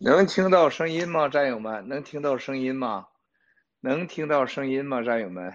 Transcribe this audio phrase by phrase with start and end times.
[0.00, 1.88] 能听到声音吗，战友们？
[1.88, 3.08] 能听到声音吗？
[3.80, 5.54] 能听到声音吗，战友们？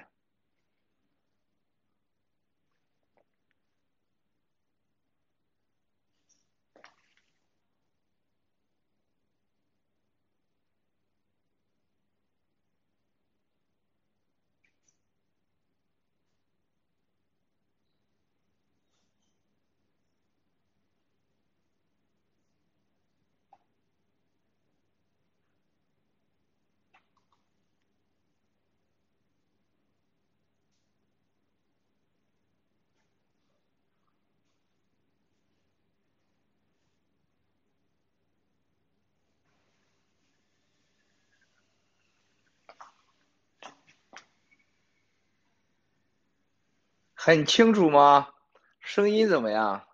[47.26, 48.34] 很清楚吗？
[48.82, 49.88] 声音怎么样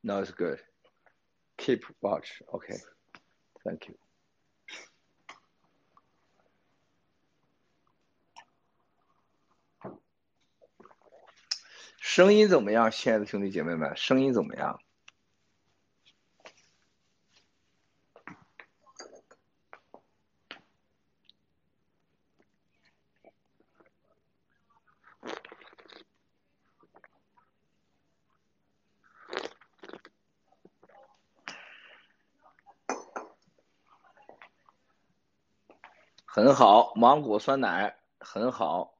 [0.00, 0.58] ？No, it's good.
[1.56, 2.42] Keep watch.
[2.48, 2.78] OK.
[3.62, 3.94] Thank you.
[12.00, 13.96] 声音怎么样，亲爱的兄弟姐妹们？
[13.96, 14.80] 声音怎么样？
[36.50, 38.98] 很好，芒果酸奶很好。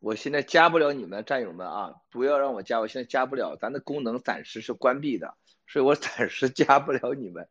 [0.00, 5.34] 我现在加不了你们战友们啊，不要让我加，我现在加不了，咱的功能暂时是关闭的，
[5.66, 7.48] 所以我暂时加不了你们。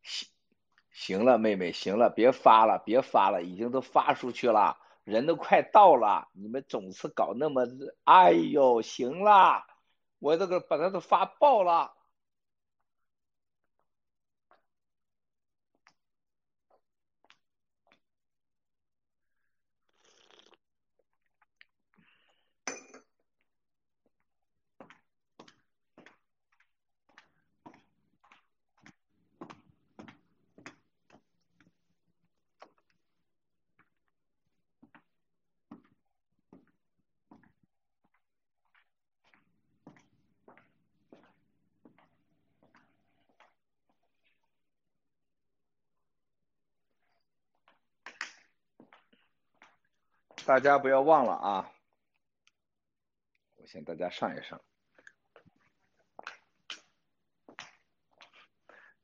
[0.00, 0.28] 行，
[0.90, 7.66] 行了，妹妹，行了，别发了，别发了，已经都发出去了，人都快到了，你们总是搞那么，
[8.04, 9.66] 哎呦，行了。
[10.24, 11.92] 我这个把它都发爆了。
[50.46, 51.72] 大家不要忘了啊！
[53.56, 54.60] 我先大家上一上。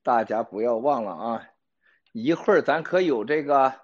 [0.03, 1.49] 大家不要忘了啊！
[2.11, 3.81] 一会儿咱可有这个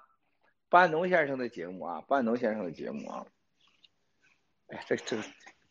[0.69, 3.25] 班农先生的节目啊，班农先生的节目啊。
[4.68, 5.18] 哎，这这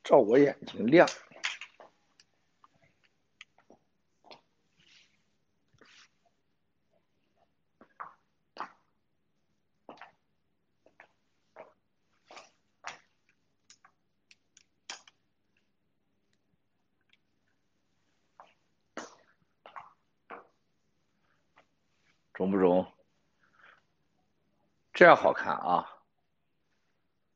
[0.02, 1.08] 照我眼睛亮。
[22.50, 22.86] 不中？
[24.92, 25.92] 这样好看啊！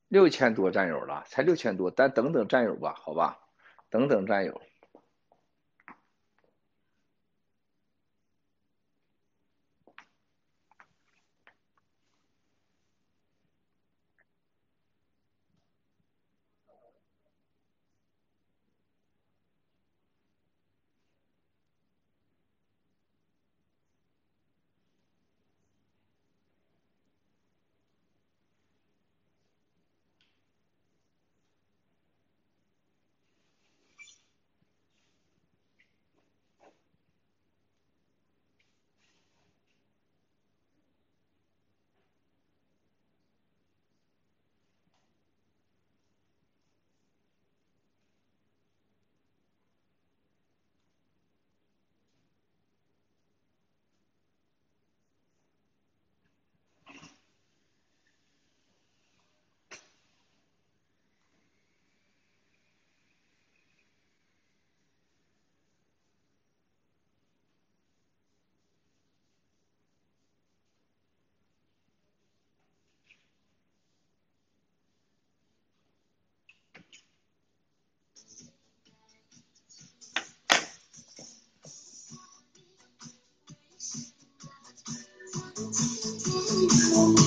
[0.09, 3.39] 六千多战友了，才六千多，咱等等战友吧，好吧，
[3.91, 4.63] 等等战友。
[85.61, 87.20] Thank you.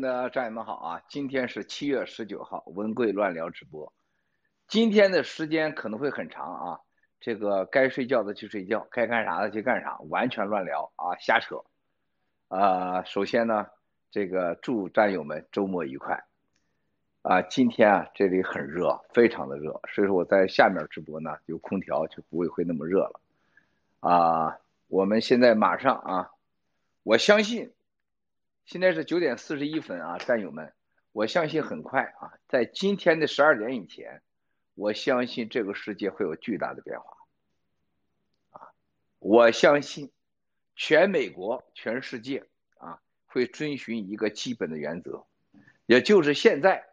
[0.00, 1.02] 的战友们好啊！
[1.08, 3.92] 今天是七月十九号，文贵乱聊直播。
[4.68, 6.80] 今天的时间可能会很长啊，
[7.20, 11.62] 这个该睡觉的去睡觉，该干啥的去干啥，完全乱聊啊，瞎扯。
[12.48, 13.66] 啊，首先呢，
[14.10, 16.24] 这个祝战友们周末愉快。
[17.22, 23.20] 啊，今天啊这里很热，非常的热，所以说我在下面直播呢，有空调就不会会那么热了。
[24.00, 26.30] 啊，我们现在马上啊。
[27.02, 27.72] 我相信，
[28.64, 30.72] 现在是九点四十一分啊，战友们，
[31.12, 34.22] 我相信很快啊，在今天的十二点以前，
[34.74, 37.16] 我相信这个世界会有巨大的变化，
[38.50, 38.72] 啊，
[39.18, 40.12] 我相信
[40.76, 42.46] 全美国、全世界
[42.78, 45.26] 啊会遵循一个基本的原则，
[45.86, 46.88] 也就是现在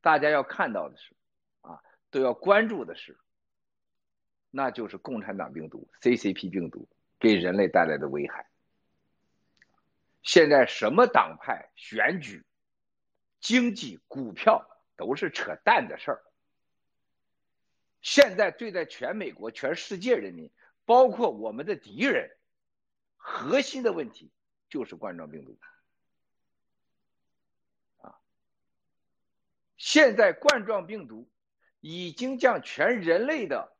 [0.00, 1.14] 大家要看到的是，
[1.60, 3.18] 啊，都要关注的是，
[4.50, 6.88] 那就是共产党病毒 CCP 病毒
[7.20, 8.47] 给人类带来的危害。
[10.22, 12.44] 现在什么党派、选举、
[13.40, 16.24] 经济、股票都是扯淡的事儿。
[18.00, 20.52] 现在对待全美国、全世界人民，
[20.84, 22.30] 包括我们的敌人，
[23.16, 24.30] 核心的问题
[24.68, 25.58] 就是冠状病毒。
[27.98, 28.20] 啊，
[29.76, 31.28] 现在冠状病毒
[31.80, 33.76] 已经将全人类的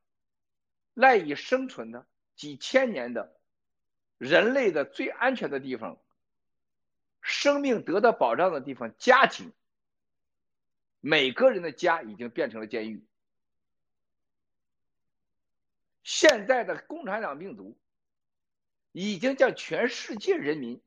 [0.95, 3.37] 赖以生存的几千年的
[4.19, 6.01] 人类的最安全的地方。
[7.29, 9.53] 生命得到保障的地方，家庭，
[11.01, 13.05] 每个人的家已经变成了监狱。
[16.03, 17.77] 现在的共产党病毒
[18.93, 20.81] 已经将全世界人民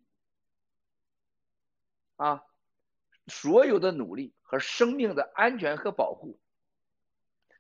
[2.15, 2.43] 啊
[3.27, 6.39] 所有的努力和生命的安全和保护，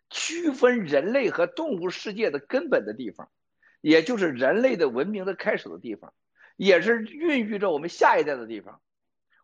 [0.09, 3.31] 区分人类和动物世界的根本的地方，
[3.79, 6.15] 也就是人类的文明的开始的地方。
[6.63, 8.83] 也是孕育着我们下一代的地方，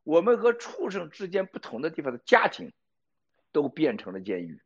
[0.04, 2.72] 我们和畜生之间不同的地方的家庭，
[3.52, 4.62] 都变成了监狱。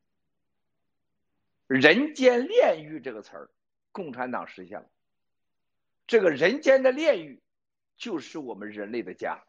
[1.65, 3.50] 人间炼狱这个词儿，
[3.93, 4.89] 共产党实现了。
[6.08, 7.41] 这个人间的炼狱，
[7.96, 9.46] 就是我们人类的家。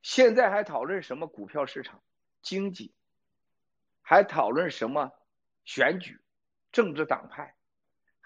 [0.00, 2.00] 现在还讨论什么股票市场、
[2.40, 2.94] 经济，
[4.00, 5.10] 还讨论什么
[5.64, 6.20] 选举、
[6.70, 7.55] 政治党派。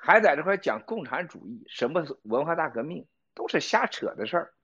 [0.02, 4.54] 还在这块讲共产主义，什么文化大革命，都是瞎扯的事儿。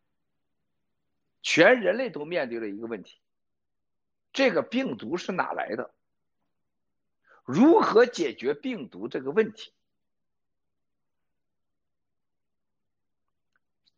[1.42, 3.20] 全人类都面对了一个问题：
[4.32, 5.92] 这个病毒是哪来的？
[7.44, 9.72] 如何解决病毒这个问题？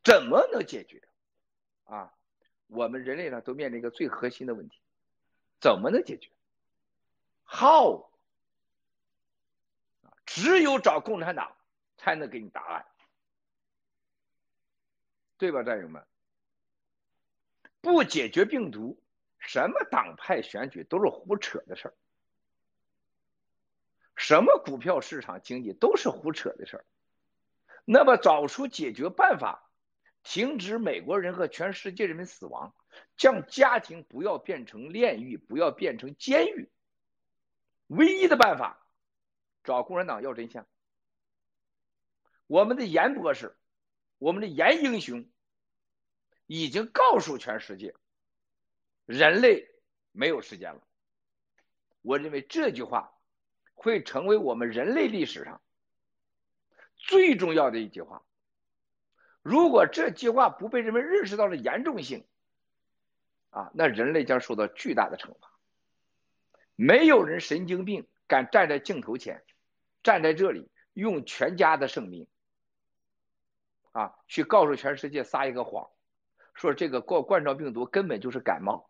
[0.02, 1.02] 怎么能解决？
[1.84, 2.12] 啊，
[2.66, 4.80] 我们人类呢都面临一个最核心的问题：
[5.60, 6.30] 怎么能解决
[7.46, 8.10] ？How？
[10.38, 11.56] 只有找共产党
[11.96, 12.86] 才能给你答案，
[15.36, 16.06] 对吧，战友们？
[17.80, 19.02] 不解决病毒，
[19.40, 21.94] 什么党派选举都是胡扯的事儿，
[24.14, 26.86] 什么股票市场经济都是胡扯的事儿。
[27.84, 29.68] 那么找出解决办法，
[30.22, 32.76] 停止美国人和全世界人民死亡，
[33.16, 36.70] 将家庭不要变成炼狱，不要变成监狱，
[37.88, 38.84] 唯一的办法。
[39.68, 40.66] 找共产党要真相。
[42.46, 43.54] 我们的严博士，
[44.16, 45.28] 我们的严英雄，
[46.46, 47.94] 已经告诉全世界，
[49.04, 49.68] 人类
[50.12, 50.80] 没有时间了。
[52.00, 53.12] 我认为这句话
[53.74, 55.60] 会成为我们人类历史上
[56.96, 58.24] 最重要的一句话。
[59.42, 62.26] 如果这句话不被人们认识到了严重性，
[63.50, 65.52] 啊，那人类将受到巨大的惩罚。
[66.74, 69.44] 没有人神经病敢站在镜头前。
[70.02, 72.26] 站在这里，用全家的生命，
[73.92, 75.90] 啊，去告诉全世界撒一个谎，
[76.54, 78.88] 说这个冠冠状病毒根本就是感冒，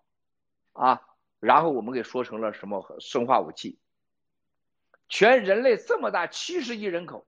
[0.73, 1.03] 啊，
[1.41, 3.79] 然后我们给说成了什么生化武器？
[5.09, 7.27] 全人类这么大七十亿人口，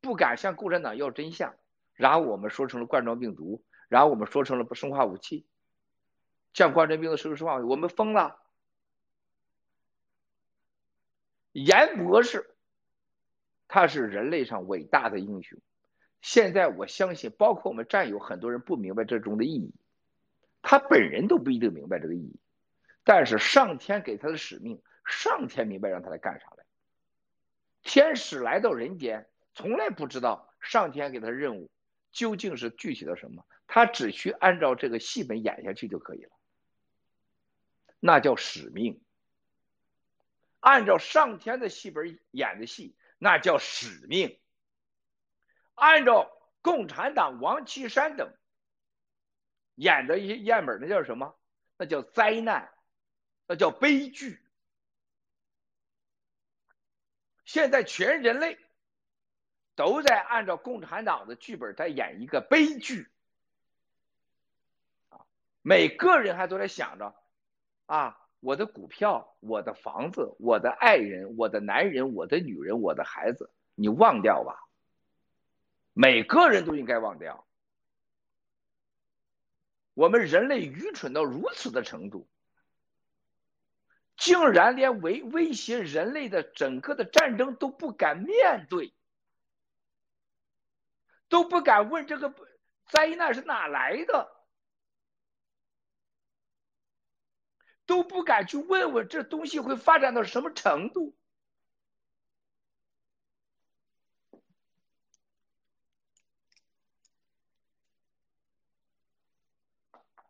[0.00, 1.54] 不敢向共产党要真相，
[1.94, 5.46] 然后我们说成了冠状病毒，然后我们说成了不生化武器，
[6.52, 8.38] 像冠状病毒是个生化，我们疯了。
[11.52, 12.51] 严博士，
[13.72, 15.58] 他是人类上伟大的英雄。
[16.20, 19.72] 现在我相信，包括我们战友很多人不明白这中的意义，
[20.60, 22.38] 他本人都不一定明白这个意义。
[23.02, 26.66] 但是上天给他的使命，上天明白让他来干啥来。
[27.82, 31.70] 天使来到人间，从来不知道上天给他的任务
[32.10, 36.30] 究竟是具体的什么，他只需按照这个戏本演下去就可以了。
[38.00, 39.00] 那叫使命。
[40.60, 44.36] 按照上天的戏本演的戏，那叫使命。
[45.74, 46.28] 按照
[46.60, 48.36] 共产党王岐山等
[49.76, 51.38] 演的一些样本，那叫什么？
[51.76, 52.74] 那叫灾难，
[53.46, 54.44] 那叫悲剧。
[57.44, 58.58] 现在全人类
[59.76, 63.08] 都在按照共产党的剧本在演一个悲剧
[65.10, 65.24] 啊！
[65.60, 67.14] 每个人还都在想着
[67.86, 74.68] 啊，我的股票、我的房子、我的爱人、我的男人、我的女人、我的孩子，你忘掉吧。
[75.92, 77.46] 每个人都应该忘掉。
[79.94, 82.28] 我们人类愚蠢到如此的程度，
[84.16, 88.92] 竟然连威威胁人类的整个的战争都不敢面对，
[91.28, 92.34] 都不敢问这个
[92.86, 94.31] 灾难是哪来的，
[97.86, 101.14] 都不敢去问问这东西会发展到什么程度。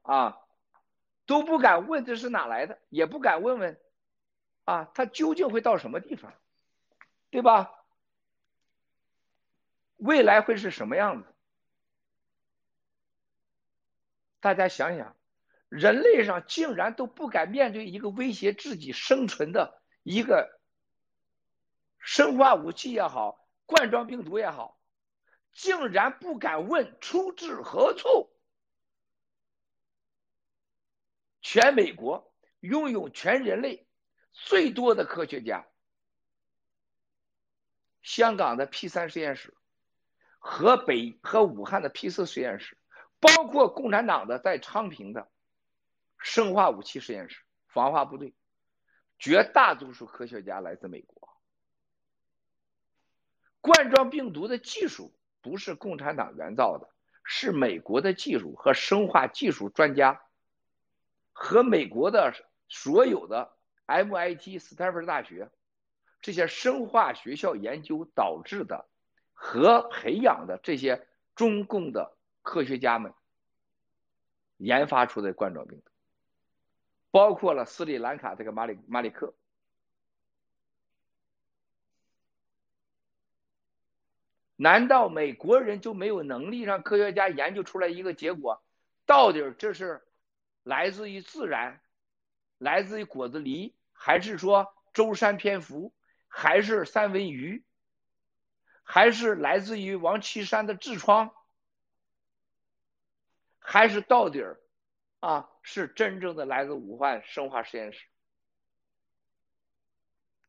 [0.03, 0.41] 啊，
[1.27, 3.81] 都不敢问这是哪来的，也不敢问问，
[4.65, 6.35] 啊，他究竟会到什么地方，
[7.31, 7.73] 对吧？
[9.97, 11.29] 未来会是什么样子？
[14.41, 15.15] 大家想想，
[15.73, 20.61] 人类上竟然都不敢面对一个威胁自己生存的一个
[21.99, 24.79] 生化武器也好，冠状病毒也好，
[25.55, 28.31] 竟然不敢问出自何处。
[31.41, 32.31] 全美国
[32.61, 33.87] 拥有全人类
[34.31, 35.67] 最多的科学家，
[38.03, 39.57] 香港的 P 三实验室，
[40.39, 42.77] 河北和武汉的 P 四实验室，
[43.21, 45.31] 包括共产党的在昌平的
[46.23, 48.35] 生化武器实验室、防化部队，
[49.19, 51.29] 绝大多数科学家来自美国。
[53.61, 56.89] 冠状病毒的技术不是共产党原造的，
[57.23, 60.23] 是美国的技术和生化技术专家。
[61.35, 62.35] 和美国的
[62.69, 63.57] 所有的
[63.87, 65.51] MIT、斯坦福大学
[66.21, 68.89] 这些生化学校研究导致的
[69.33, 73.15] 和培养的这些中共的科学家们
[74.57, 75.92] 研发出的冠状病毒，
[77.13, 79.33] 包括了斯里兰卡这个马里马里克，
[84.57, 88.65] 难道美国人就没有能力让科学家研究出来一个结果？
[89.07, 90.03] 到底这是？
[90.65, 91.81] 来自于自然，
[92.57, 95.93] 来自于果子狸，还是说舟山蝙蝠，
[96.29, 97.65] 还是三文鱼，
[98.85, 101.35] 还是来自于王岐山的痔疮，
[103.59, 104.62] 还是到底儿
[105.23, 108.09] 啊是真正的来自武汉生化实验室？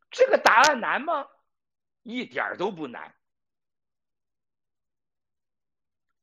[0.10, 1.28] 这个答案难吗？
[2.02, 3.14] 一点都不难，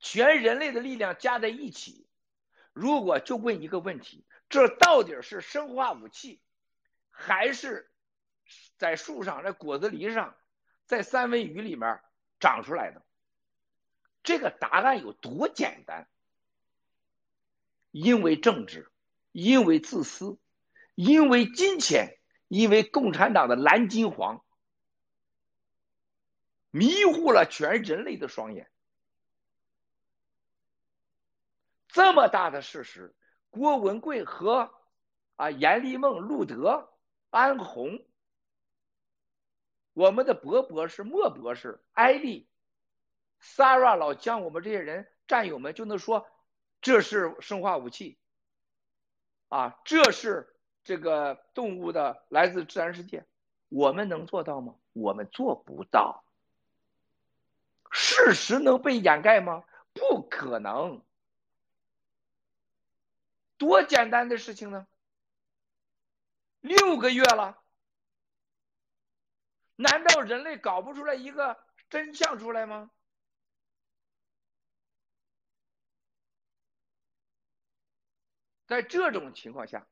[0.01, 2.09] 全人类的力量加在一起。
[2.73, 6.43] 如果就问一个问题，这到底是生化武器，
[7.09, 7.89] 还是
[8.79, 10.37] 在树上、在果子狸上、
[10.87, 12.01] 在三文鱼里面
[12.41, 13.07] 长出来的？
[14.25, 16.09] 这个答案有多简单？
[17.91, 18.91] 因为政治，
[19.33, 20.39] 因为自私，
[20.95, 24.45] 因为金钱，因为共产党的蓝金黄，
[26.71, 28.71] 迷糊了全人类的双眼。
[31.89, 33.15] 这么大的事实，
[33.51, 34.73] 郭文贵和
[35.35, 36.93] 啊严立梦、路德、
[37.31, 38.07] 安红，
[39.93, 42.49] 我们的博博士、莫博士、艾丽、
[43.43, 46.29] Sara 老将，我们这些人战友们就能说
[46.81, 48.19] 这是生化武器，
[49.49, 53.27] 啊，这是这个动物的来自自然世界，
[53.69, 54.75] 我们能做到吗？
[54.93, 56.25] 我们做不到。
[57.91, 59.65] 事实能被掩盖吗？
[59.93, 61.03] 不可能。
[63.59, 64.87] 多简单的事情呢！
[66.61, 67.59] 六个月了，
[69.77, 71.59] 难道人类搞不出来一个
[71.91, 72.91] 真相出来吗？
[78.71, 79.85] 在这种情况下，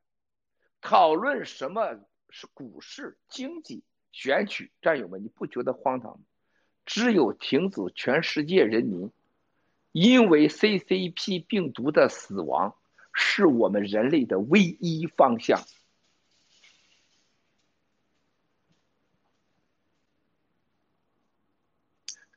[0.80, 1.98] 讨论什么
[2.30, 6.24] 是股市、经济、选举，战友们，你不觉得荒唐吗？
[6.86, 9.10] 只有停止全世界人民
[9.90, 12.76] 因为 CCP 病毒的死亡，
[13.12, 15.60] 是我们人类的唯一方向。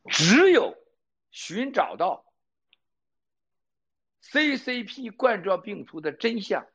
[0.10, 0.76] 只有
[1.30, 2.31] 寻找到
[4.32, 6.66] CCP 冠状病毒的真相，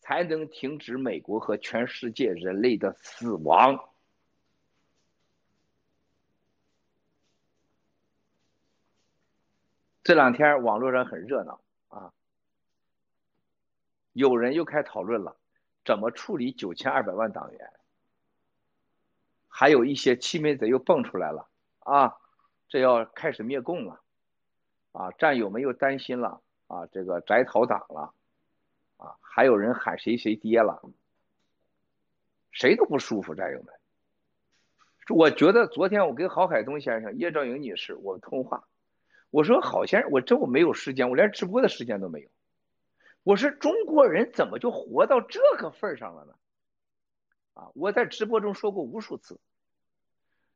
[0.00, 3.88] 才能停止美国和全世界人类的死亡。
[10.02, 12.12] 这两天网络上很热闹啊，
[14.12, 15.36] 有人又开讨论了，
[15.84, 17.72] 怎么处理九千二百万党员？
[19.46, 22.16] 还有一些欺民贼又蹦出来了啊，
[22.68, 24.02] 这要开始灭共了
[24.90, 25.12] 啊！
[25.12, 26.42] 战友们又担心了
[26.72, 28.14] 啊，这个摘桃党了
[28.96, 29.16] 啊！
[29.20, 30.82] 还有人喊谁谁爹了，
[32.50, 33.74] 谁都不舒服，战友们。
[35.10, 38.66] 我觉得昨天我跟郝海东先生、叶兆莹女士我通话。
[39.28, 42.30] 我说郝先生，我真我没有时间，我连直播的时间都没有。
[43.22, 46.34] 我说中国人怎么就活到这个份上了呢？
[47.52, 49.38] 啊，我在直播中说过无数次，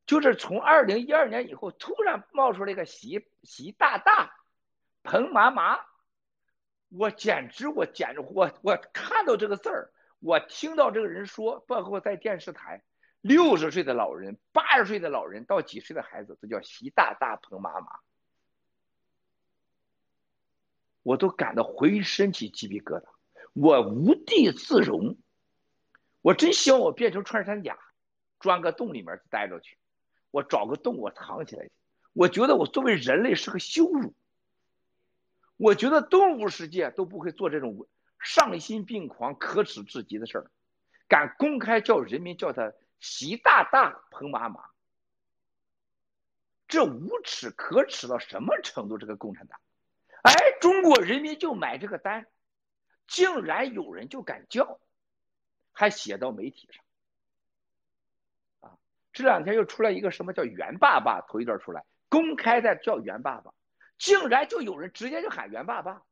[0.06, 4.34] 就是从二零一二年以后，突然冒出来一个习习大大、
[5.02, 5.78] 彭麻麻，
[6.96, 12.82] 我简直我简直我我看到这个字儿，我听到这个人说，包括在电视台，
[13.20, 17.86] 六十岁的老人、八十岁的老人到几岁的孩子都叫习大大、彭麻麻。
[21.02, 23.04] 我都感到浑身起鸡皮疙瘩，
[23.52, 25.16] 我无地自容，
[26.20, 27.78] 我真希望我变成穿山甲，
[28.40, 29.78] 钻个洞里面待着去，
[30.30, 31.72] 我找个洞我藏起来去。
[32.12, 34.14] 我觉得我作为人类是个羞辱，
[35.56, 37.88] 我觉得动物世界都不会做这种
[38.22, 40.50] 丧心病狂、可耻至极的事儿，
[41.08, 44.70] 敢公开叫人民叫他习大大、彭妈妈，
[46.68, 48.98] 这无耻可耻到什么程度？
[48.98, 49.60] 这个共产党！
[50.22, 52.26] 哎，中国人民就买这个单，
[53.06, 54.80] 竟然有人就敢叫，
[55.72, 56.84] 还写到媒体上。
[58.70, 58.78] 啊，
[59.12, 63.54] 这两天又出来一个什么叫袁爸爸，头一段出来公开的叫袁爸爸，
[63.98, 66.02] 竟然就有人直接就喊袁爸爸，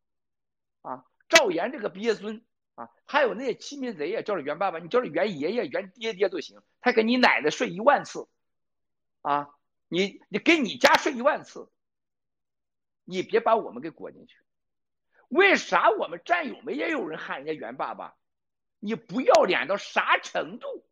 [0.82, 2.44] 啊，赵岩这个鳖孙
[2.74, 8.28] 啊，还有那些欺民贼也叫着袁爸爸，你叫着袁爷爷、袁爹爹都行，他跟你奶奶睡一万次，
[9.22, 9.48] 啊，
[9.88, 11.70] 你你跟你家睡一万次。
[13.06, 14.38] 你别把我们给裹进去，
[15.28, 18.16] 为啥我们战友们也有人喊人家袁爸爸？
[18.78, 20.86] 你不要脸到啥程度？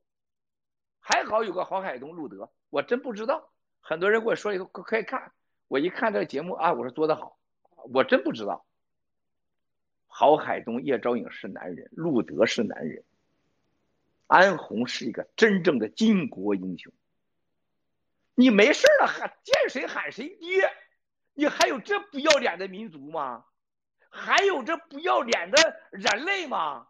[1.01, 3.51] 还好有个郝海东、路德，我真不知道。
[3.81, 5.33] 很多人跟我说以后可以看，
[5.73, 7.39] 我一看这个节目啊，我说做得好，
[7.95, 8.67] 我真不知道。
[10.07, 13.07] 郝海东、叶兆颖是男人，路德是男人，
[14.27, 16.93] 安红是一个真正的巾帼英雄。
[18.35, 20.71] 你没事了喊见谁喊谁爹。
[21.33, 23.47] 你还有这不要脸的民族吗？
[24.11, 26.87] 还有这不要脸的人类吗？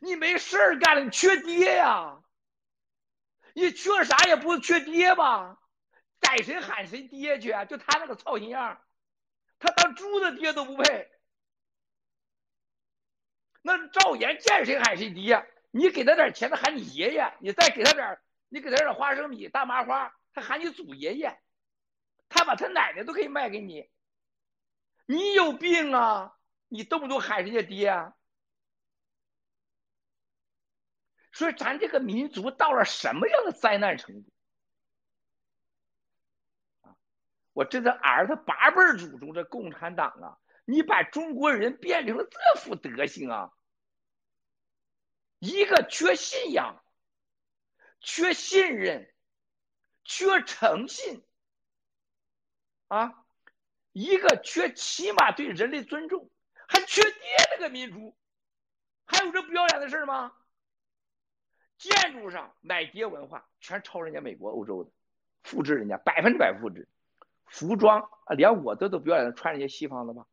[0.00, 2.22] 你没事儿干了，你缺爹呀？
[3.52, 5.58] 你缺啥也不缺爹吧？
[6.20, 8.80] 逮谁喊谁爹去啊，就他那个操心样，
[9.58, 11.10] 他当猪的爹都不配。
[13.62, 21.40] 那赵岩见谁喊谁爹，你给他点钱，他喊你爷爷；你再给他点，你给他点花生米、大麻花，他喊你祖爷爷。
[22.32, 23.90] 他把他奶奶都可以卖给你，
[25.06, 26.36] 你有病啊！
[26.68, 28.12] 你动不动喊人家爹，
[31.32, 34.32] 所以咱这个民族到了什么样的灾难程度
[37.60, 43.52] 我这个儿子八辈祖宗这共产党啊，你把中国人变成了这副德行啊！
[45.40, 46.82] 一个缺信仰，
[48.00, 49.12] 缺信任，
[50.04, 51.22] 缺诚信。
[52.88, 53.26] 啊，
[53.92, 56.30] 一个缺起码对人类尊重，
[56.66, 57.20] 还缺爹
[57.50, 58.16] 那个民族，
[59.04, 60.32] 还有这不要脸的事吗？
[61.76, 64.90] 建筑上买爹文化，全抄人家美国、欧洲的，
[65.42, 66.88] 复制人家百分之百复制。
[67.50, 70.24] 服装啊，连我都都不要脸的穿人家西方的吧，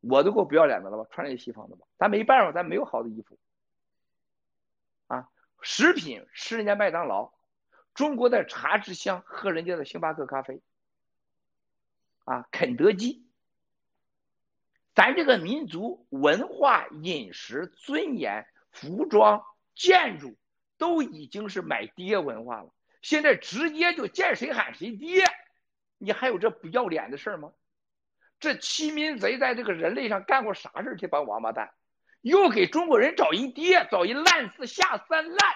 [0.00, 3.38] 我都够不要脸的了吧，穿人家西方的吧，咱没办法，咱没有好的衣服。
[5.08, 5.28] 啊，
[5.60, 7.32] 食品吃人家麦当劳，
[7.92, 10.62] 中国的茶之乡喝人家的星巴克咖啡。
[12.24, 13.24] 啊，肯德基，
[14.94, 20.36] 咱这个民族文化、饮食、尊严、服装、建筑，
[20.78, 25.24] 都已经是买爹文化了，现在直接就见谁喊谁爹，
[25.98, 27.52] 你还有这不要脸的事吗？
[28.38, 31.72] 这欺民贼在这个人类上干过啥事这帮王八蛋，
[32.20, 35.54] 又给中国人找一爹，找一烂四下三滥，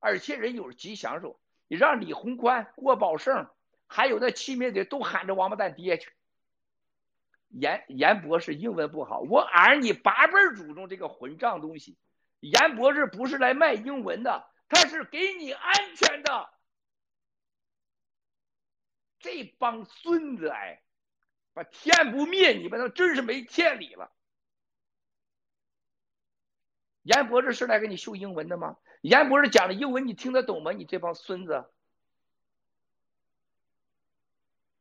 [0.00, 3.48] 而且人有吉祥说，你让李鸿宽、郭宝胜，
[3.86, 6.12] 还有那欺民贼都喊着王八蛋爹去。
[7.48, 11.96] 严严博士英文不好，我儿你八辈祖宗这个混账东西，
[12.40, 16.50] 严博士不是来卖英文的，他是给你安全的。
[19.18, 20.82] 这帮孙子哎，
[21.54, 24.12] 把天不灭你们，那真是没天理了。
[27.02, 28.76] 严博士是来给你秀英文的吗？
[29.00, 30.72] 严博士讲的英文你听得懂吗？
[30.72, 31.64] 你这帮孙子，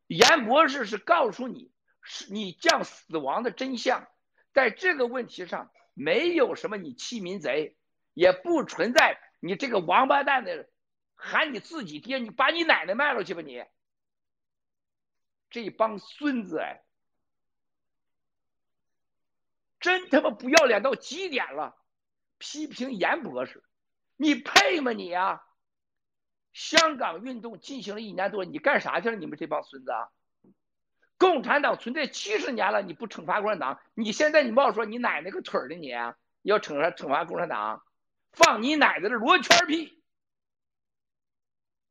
[0.07, 1.71] 严博士是告诉你。
[2.07, 4.07] 是你将死亡的真相，
[4.53, 7.75] 在这个问题上没有什么你欺民贼，
[8.13, 10.69] 也不存在你这个王八蛋的
[11.15, 13.63] 喊你自己爹，你把你奶奶卖了去吧你！
[15.55, 16.83] 这帮孙子哎，
[19.79, 21.77] 真他妈不要脸到极点了！
[22.37, 23.63] 批评严博士，
[24.17, 25.41] 你配吗你啊？
[26.51, 29.15] 香港运动进行了一年多，你干啥去了？
[29.15, 29.91] 你们这帮孙子！
[29.91, 30.09] 啊！
[31.17, 33.79] 共产党存在七十年了，你不惩罚共产党？
[33.93, 35.87] 你现在你冒说你奶奶个腿儿的你，
[36.41, 37.81] 要惩罚惩罚共产党？
[38.33, 40.03] 放你奶奶的罗圈屁！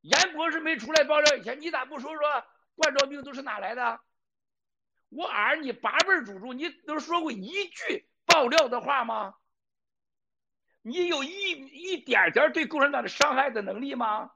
[0.03, 4.01] 严博士没出来爆料以前，你咋不说说冠状病毒是哪来的？
[5.09, 9.37] 我儿你八辈祖宗，你都说过一句爆料的话吗？
[10.83, 14.33] 你有一一点点对共产党的伤害的能力吗？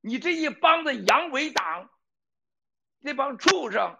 [0.00, 1.90] 你这一帮子阳痿党！
[2.98, 3.98] 那帮畜生！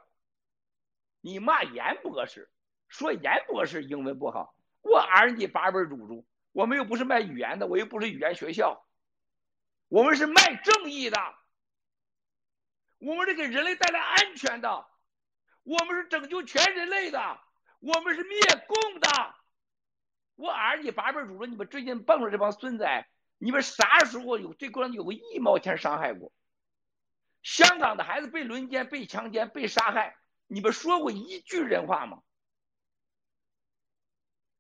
[1.21, 2.51] 你骂严博士，
[2.89, 8.87] 说严博士英文不好，我儿你八辈祖宗，我们又不是卖语言的，我又不是语言学校，
[9.89, 11.19] 我们是卖正义的，
[13.05, 14.87] 我们是给人类带来安全的，
[15.63, 17.39] 我们是拯救全人类的，
[17.81, 19.35] 我们是灭共的。
[20.37, 22.87] 我儿你八辈祖宗，你们最近蹦出这帮孙子，
[23.37, 26.33] 你们啥时候有对共产党有个一毛钱伤害过？
[27.43, 32.23] 香港的孩子被轮奸、被强奸、被杀害，你们说过一句人话吗？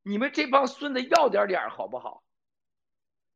[0.02, 2.22] 你们这帮孙子要点脸好不好？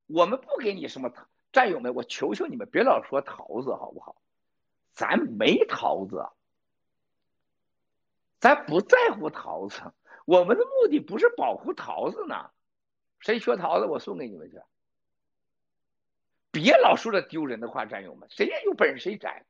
[0.07, 1.11] 我们不给你什么
[1.51, 4.21] 战友们，我求求你们别老说桃子好不好？
[4.99, 6.29] 咱没桃子，
[8.41, 9.81] 咱不在乎桃子，
[10.25, 12.51] 我们的目的不是保护桃子呢。
[13.21, 14.61] 谁缺桃子，我送给你们去。
[16.51, 19.47] 别老说这丢人的话，战友们，谁也有本事谁摘，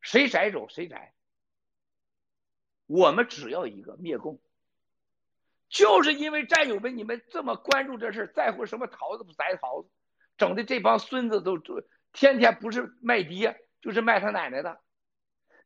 [0.00, 1.14] 谁摘走谁摘。
[2.86, 4.40] 我们只要一个灭共，
[5.68, 9.88] 就是因为战友们你们这么关注这事，在乎什么桃子不摘桃子，
[10.36, 11.80] 整的这帮孙子都都
[12.12, 14.80] 天天不是卖爹就是卖他奶奶的。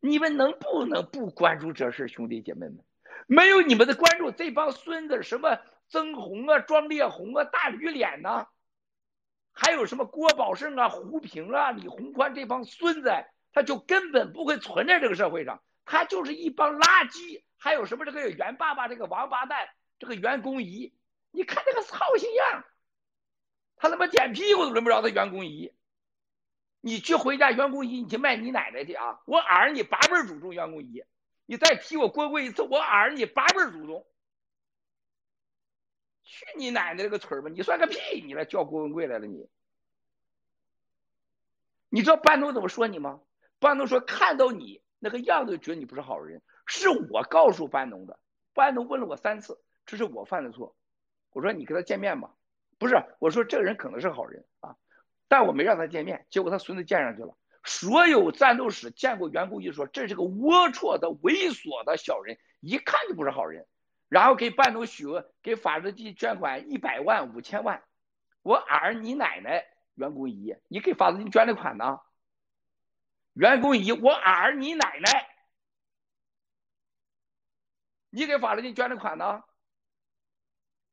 [0.01, 2.79] 你们能不能不关注这事，兄弟姐妹们？
[3.27, 8.48] 没有你们的关注，这帮孙子什么曾红啊、庄烈红啊、大驴脸呐？
[9.53, 13.12] 还有什么郭宝胜啊、胡平啊、李鸿宽这帮孙子，
[13.53, 17.44] 他就根本不会存在这个社会上，他就是一帮垃圾。
[17.59, 19.68] 还有什么这个袁爸爸这个王八蛋，
[20.01, 20.92] 这个袁公仪，
[21.31, 22.64] 你看这个操心样，
[23.77, 25.72] 他他妈舔屁股都轮不着他袁公仪。
[26.83, 29.23] 你去回家袁公仪，你去卖你奶奶去啊！
[29.25, 31.05] 我儿你八辈祖宗袁公仪，
[31.47, 34.05] 你再提我郭贵一次，我儿你八辈祖宗。
[36.25, 37.51] 去你奶奶这个村吧！
[37.51, 38.21] 你算个屁！
[38.27, 39.49] 你来叫郭文贵来了你？
[41.88, 43.21] 你知道班农怎么说你吗？
[43.61, 46.42] 班农说看到你那个样子，觉得你不是好人。
[46.66, 48.18] 是我告诉班农的。
[48.55, 50.75] 班农问了我三次，这是我犯的错。
[51.31, 52.35] 我说你跟他见面吧。
[52.79, 54.45] 不是，我说这个人可能是好人，
[55.33, 56.27] 但我没让他见面。
[56.29, 57.35] 结果他孙子见上去了。
[57.64, 63.66] 所有战斗史见过袁公仪说这是个龌龊的、猥琐的小人，一看就不是好人。
[64.11, 65.07] 然后给班农许，
[65.42, 67.83] 给法制进捐款一百万、五千万。
[68.42, 69.64] 我儿你奶奶
[69.95, 71.99] 袁公仪，你给法制进捐的款呢？
[73.33, 75.27] 袁公仪，我儿你奶奶，
[78.11, 79.45] 你给法制进捐的款呢？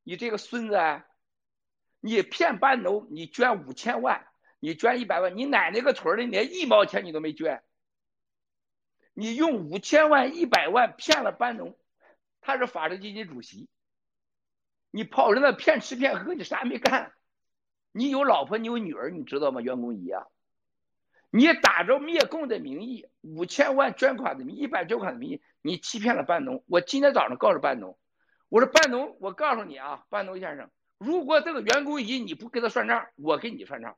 [0.03, 1.03] 你这个孙子，
[1.99, 4.28] 你骗班农，你捐五千万，
[4.59, 7.63] 你捐一百万，你奶奶个腿的，你连一毛钱你都没捐。
[9.13, 11.77] 你用五千万、一百万骗了班农。
[12.41, 13.67] 他是法治基金主席，
[14.91, 17.11] 你跑人那骗吃骗喝，你啥也没干。
[17.91, 19.59] 你有老婆，你有女儿，你知道吗？
[19.59, 20.25] 袁公仪啊，
[21.31, 26.63] 你打着灭共的名义，五千万捐款的名义，一百捐款的名义，你欺骗了班农。
[26.67, 27.99] 我今天早上告诉班农，
[28.47, 33.97] 我说班农，我告诉你啊，班农先生，如果这个员工乙你不给他算账，我给你算账。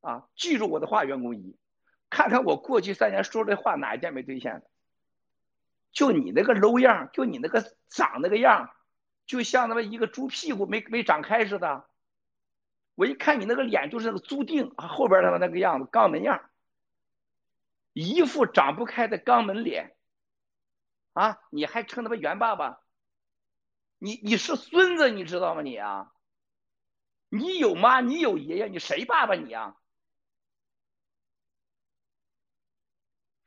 [0.00, 1.56] 啊，记住我的话，员工一，
[2.10, 4.70] 看看我过去三年说的话哪一件没兑现的？
[5.92, 8.70] 就你那个 low 样，就你那个长那个样，
[9.26, 11.88] 就像他妈一个猪屁股没没长开似的。
[12.94, 16.50] 我一看你那个脸就是那个猪腚，后边他妈那个样子肛门样，
[17.92, 19.96] 一副长不开的肛门脸。
[21.12, 22.80] 啊，你还称他妈袁爸爸？
[23.98, 25.62] 你你是孙子，你知道吗？
[25.62, 26.12] 你啊，
[27.28, 29.76] 你有妈，你有爷爷，你谁爸爸你啊？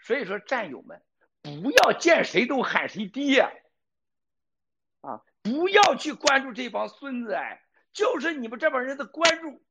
[0.01, 1.01] 所以说，战友们，
[1.41, 3.41] 不要见谁都喊谁爹，
[5.01, 9.61] 啊，不要去关注这帮孙子，哎，就是你们这帮人的关注，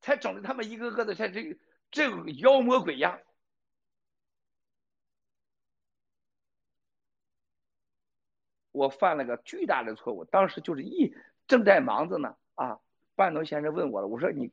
[0.00, 1.58] 才整的他们一个个的像这
[1.90, 3.20] 这个妖魔鬼样。
[8.72, 11.14] 我犯了个巨大的错误，当时就是一
[11.46, 12.80] 正在忙着呢啊，
[13.14, 14.50] 半头先生问我了，我说你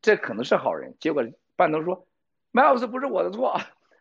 [0.00, 1.22] 这可能是好人，结果
[1.56, 2.08] 半头说，
[2.52, 3.60] 麦老师不是我的错，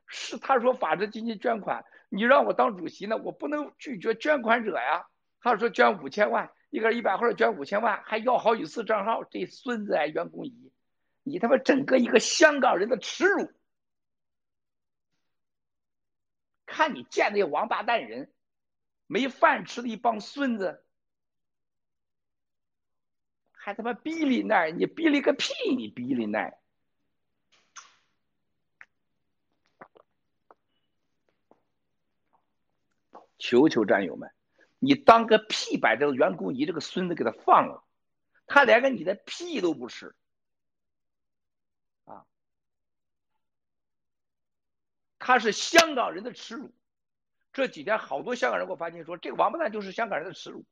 [0.09, 5.07] 是他说法治基金捐款，你让我当主席呢，我不能拒绝捐款者呀。
[5.39, 10.73] 他说捐五千万，一个人一百或者捐五千万，还要好几次账号，这孙子哎，袁公仪，
[11.23, 13.49] 你他妈整个一个香港人的耻辱，
[16.65, 18.33] 看你见那王八蛋人。
[19.11, 20.85] 没饭吃的一帮孙子，
[23.49, 24.69] 还他妈逼哩奈！
[24.69, 25.51] 你逼里个屁！
[25.75, 26.58] 你逼哩奈！
[33.39, 34.31] 求求战友们，
[34.77, 35.77] 你当个屁！
[35.79, 37.83] 把这个袁公仪这个孙子给他放了，
[38.45, 40.13] 他连个你的屁都不吃
[42.05, 42.27] 啊！
[45.17, 46.71] 他是香港人的耻辱。
[47.51, 50.65] 这几天好多香港人给我发信息说，这个王八蛋就是香港人的耻辱，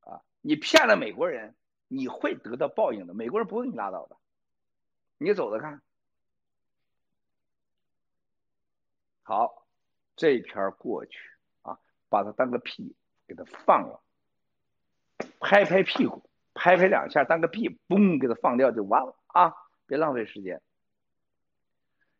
[0.00, 0.22] 啊！
[0.40, 1.54] 你骗了美国人，
[1.86, 3.14] 你会得到报应的。
[3.14, 4.16] 美国人不会给你拉倒的，
[5.18, 5.82] 你走着看。
[9.22, 9.59] 好，
[10.20, 11.18] 这一篇过去
[11.62, 11.78] 啊，
[12.10, 12.94] 把他当个屁
[13.26, 14.02] 给他放了，
[15.40, 19.54] 拍拍屁股，拍拍两下当个屁，嘣给他放掉就完了啊！
[19.86, 20.60] 别浪费时间。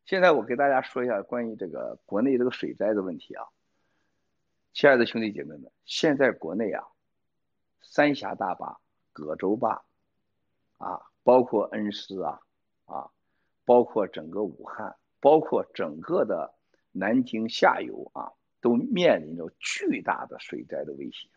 [0.07, 3.45] 现在我给大家说一下关于这个国内这个水灾的问题啊，
[4.73, 6.83] 亲爱的兄弟姐妹们，现在国内啊，
[7.83, 8.81] 三峡大坝、
[9.13, 9.85] 葛洲坝
[10.79, 12.41] 啊，包括恩施啊
[12.87, 13.11] 啊，
[13.67, 16.55] 包括整个武汉，包括整个的
[16.93, 21.29] 南京下游啊，都面临着巨大的水灾的威胁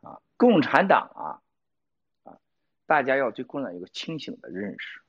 [0.00, 0.20] 啊。
[0.36, 1.42] 共产党啊
[2.30, 2.38] 啊，
[2.86, 5.00] 大家要对共产党有个清醒的认识。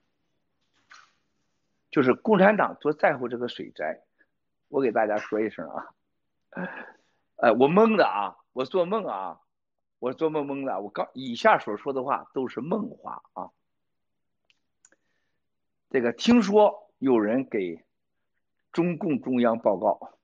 [1.90, 4.02] 就是共产党多在乎这个水灾，
[4.68, 5.94] 我给大家说一声啊，
[7.36, 9.40] 呃，我懵的啊，我做梦啊，
[10.00, 13.52] 我做梦懵的，我刚以下所说的话都是梦话啊。
[15.92, 17.86] 这个听说有人给
[18.74, 20.18] 中共中央报告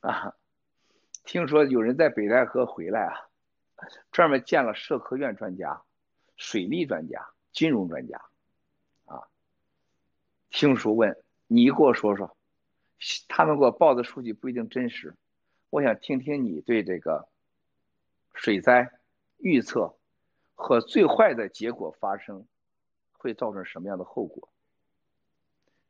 [0.00, 0.36] 啊，
[1.24, 3.28] 听说有人在北戴河回来啊，
[4.12, 5.82] 专门见了社科院专家、
[6.36, 8.18] 水利专家、金融专家。
[9.06, 9.26] 啊
[10.48, 12.36] 听说问你给我说说，
[13.26, 15.16] 他们给我报的数据不一定真实，
[15.68, 17.28] 我想听听你对这个
[18.32, 18.92] 水灾
[19.38, 19.96] 预测
[20.54, 22.46] 和最坏的结果发生
[23.14, 24.48] 会造成什么样的后果？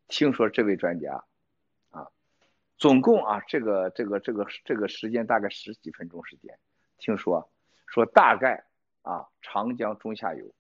[0.09, 1.25] 听说这位专家，
[2.83, 6.59] 总共啊这个这个这个这个时间大概十几分钟时间，
[6.99, 7.49] 听说
[7.87, 8.65] 说大概
[9.03, 10.53] 啊长江中下游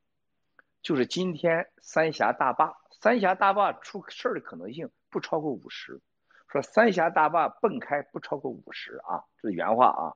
[0.83, 2.77] 就是今天三峡大坝。
[2.93, 6.01] 三峡大坝出事儿的可能性不超过五十，
[6.47, 10.15] 说三峡大坝崩开不超过五十啊，这是原话啊。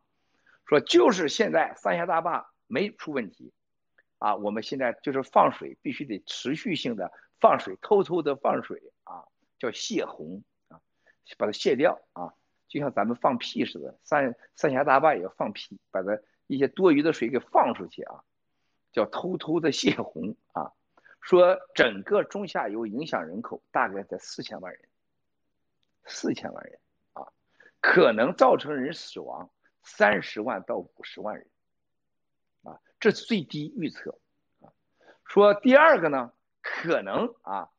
[0.64, 3.52] 说就是现在三峡大坝没出问题，
[4.18, 9.24] 啊，我们现在就是放水必须得持续性的放水，偷偷的放水啊，
[9.58, 10.44] 叫泄洪，
[11.36, 12.34] 把它泄掉啊，
[12.68, 18.22] 就像咱们放屁似的，三三峡大坝也要放屁，把它一些多余的水给放出去啊，
[18.92, 20.72] 叫偷偷的泄洪啊。
[21.20, 24.82] 说整个中下游影响人口大概在四千万人，
[26.04, 26.78] 四千万人
[27.14, 27.32] 啊，
[27.80, 29.50] 可能造成人死亡
[29.82, 31.48] 三十万到五十万人，
[32.62, 34.20] 啊，这是最低预测
[34.60, 34.70] 啊。
[35.24, 37.70] 说第二个呢，可能啊，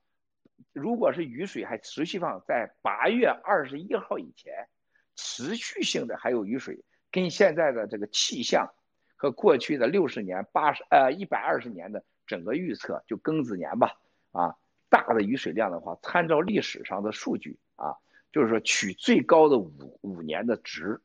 [0.78, 4.68] 如果是雨水还持续放，在八月二十一号以前，
[5.16, 8.74] 持续性的还有雨水，跟现在的这个气象
[9.16, 12.04] 和过去的六十年、八十呃一百二十年的。
[12.28, 13.98] 整个预测就庚子年吧，
[14.34, 14.58] 啊，
[14.90, 17.96] 大的雨水量的话，参照历史上的数据啊，
[18.34, 21.00] 就是说取最高的五五年的值，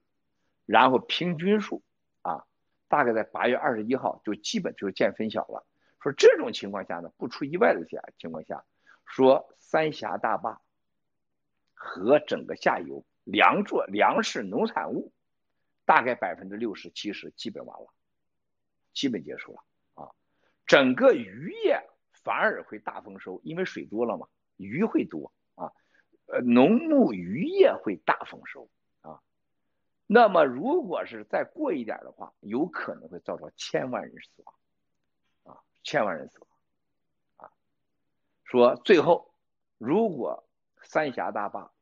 [0.66, 1.80] 然后平均数
[2.22, 2.44] 啊，
[2.88, 5.64] 大概在八月二十一号就基本就见分晓了。
[6.02, 8.64] 说这种情况下呢，不出意外的下情况下，
[9.12, 10.62] 说三峡大坝
[11.74, 15.12] 和整个下游粮作粮食农产物
[15.84, 17.92] 大概百分之六十七十基本完了，
[18.94, 19.62] 基本结束了
[20.02, 20.08] 啊。
[20.66, 21.86] 整个渔业
[22.24, 25.72] 反而会大丰收，因为水多了嘛，鱼会多啊。
[26.24, 28.70] 呃，农牧渔业会大丰收
[29.02, 29.20] 啊。
[30.06, 34.54] 那么如果是再过一点的话，有可能会造成千万人死亡
[35.54, 35.60] 啊。
[35.82, 36.48] 千万人死亡，
[38.52, 39.32] 说最后
[39.78, 40.44] 如果
[40.82, 41.72] 三峡大坝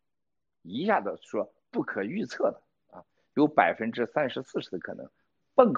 [0.63, 2.63] 一下子说不可预测的
[2.93, 3.03] 啊，
[3.35, 5.11] 有百分之三十四十的可能
[5.57, 5.75] 崩，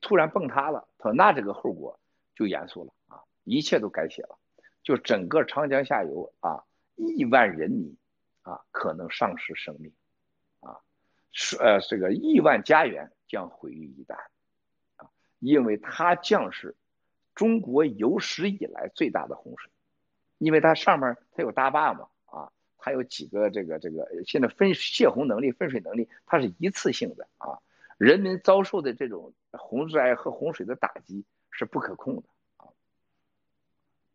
[0.00, 1.98] 突然崩塌了，他说那这个后果
[2.36, 4.38] 就严肃了啊，一切都改写了，
[4.84, 6.62] 就整个长江下游啊，
[6.94, 7.96] 亿万人民
[8.42, 9.92] 啊可能丧失生命，
[10.60, 10.78] 啊，
[11.32, 14.14] 是呃这个亿万家园将毁于一旦，
[14.94, 15.10] 啊，
[15.40, 16.76] 因为它将是。
[17.34, 19.70] 中国有史以来最大的洪水，
[20.38, 27.58] 因为它上面它有大坝嘛，啊，它有几个这个这个现在分泄洪能力、分水能力，它是一次性的啊。
[27.98, 32.22] 人民遭受的这种洪灾和洪水的打击是不可控的
[32.56, 32.66] 啊。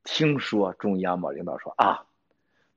[0.03, 2.05] 听说中央嘛领导说啊，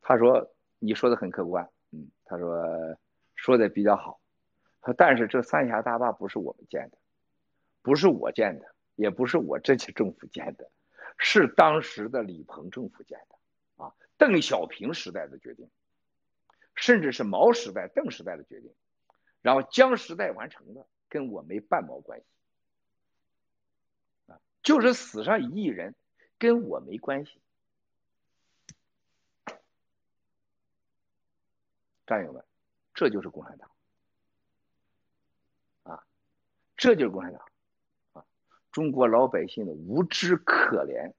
[0.02, 2.96] 他说你说的很客观，嗯，他说
[3.34, 4.20] 说的比较好，
[4.96, 6.98] 但是这三峡大坝不是我们建的，
[7.82, 8.74] 不是我建的。
[8.96, 10.70] 也不是我这届政府建的，
[11.18, 13.35] 是当时的李鹏政府建的，
[14.18, 15.70] 邓小平时代的决定，
[16.74, 18.74] 甚至是毛时代、邓时代的决定，
[19.42, 22.26] 然后江时代完成的，跟我没半毛关系，
[24.32, 25.94] 啊，就是死上一亿人，
[26.38, 27.40] 跟我没关系，
[32.06, 32.44] 战友们，
[32.94, 33.70] 这就是共产党，
[35.82, 36.04] 啊，
[36.76, 37.42] 这就是共产党。
[38.12, 38.24] 啊。
[38.72, 41.14] 中国老百姓的无知可怜，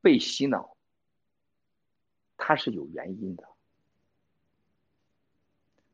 [0.00, 0.75] 被洗脑，
[2.36, 3.44] 他是有原因的。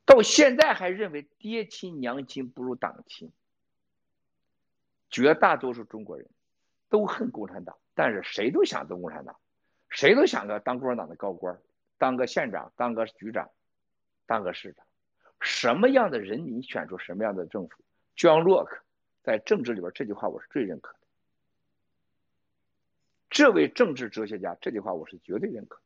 [0.05, 3.33] 到现在还认为爹亲娘亲不如党亲，
[5.11, 6.29] 绝大多数中国人
[6.89, 9.37] 都恨共产党，但是谁都想当共产党，
[9.89, 11.59] 谁都想个当共产党的高官，
[11.99, 13.51] 当个县长，当个局长，
[14.27, 14.85] 当个市长。
[15.41, 17.83] 什么样的人民选出什么样的政府
[18.17, 18.81] ？John Locke。
[19.25, 20.99] 在政治里边，这句话我是最认可的。
[23.31, 25.83] 这位政治哲学家，这句话我是绝对认可的。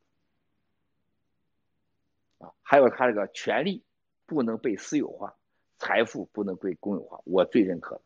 [2.37, 3.83] 啊，还有他这个权力
[4.25, 5.35] 不能被私有化，
[5.77, 8.01] 财富不能被公有化，我最认可。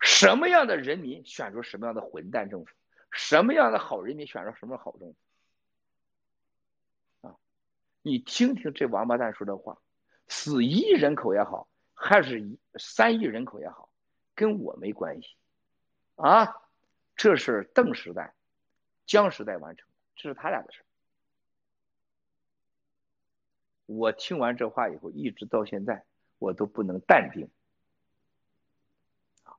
[0.00, 2.72] 什么样的人民选出什么样的混蛋政府？
[3.10, 5.14] 什么样的好人民选出什么好政
[7.22, 7.28] 府？
[7.28, 7.36] 啊，
[8.02, 9.78] 你听听这王八蛋说的话，
[10.28, 11.68] 死一亿人口也好。
[12.02, 13.92] 还是三亿人口也好，
[14.34, 15.36] 跟我没关系，
[16.14, 16.62] 啊，
[17.14, 18.32] 这是邓时代、
[19.04, 20.82] 江时代完成的，这是他俩的事
[23.96, 26.04] 我听完这话以后，一直到现在，
[26.38, 27.50] 我都不能淡定，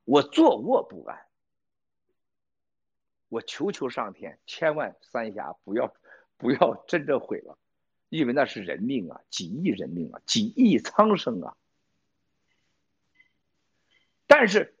[0.04, 1.26] 我坐卧不安。
[3.28, 5.94] 我求求上天，千万三峡不要
[6.38, 7.58] 不要真正毁了，
[8.08, 11.54] 因为那是人命啊，几亿人命啊，几亿苍生啊。
[14.26, 14.74] 但是，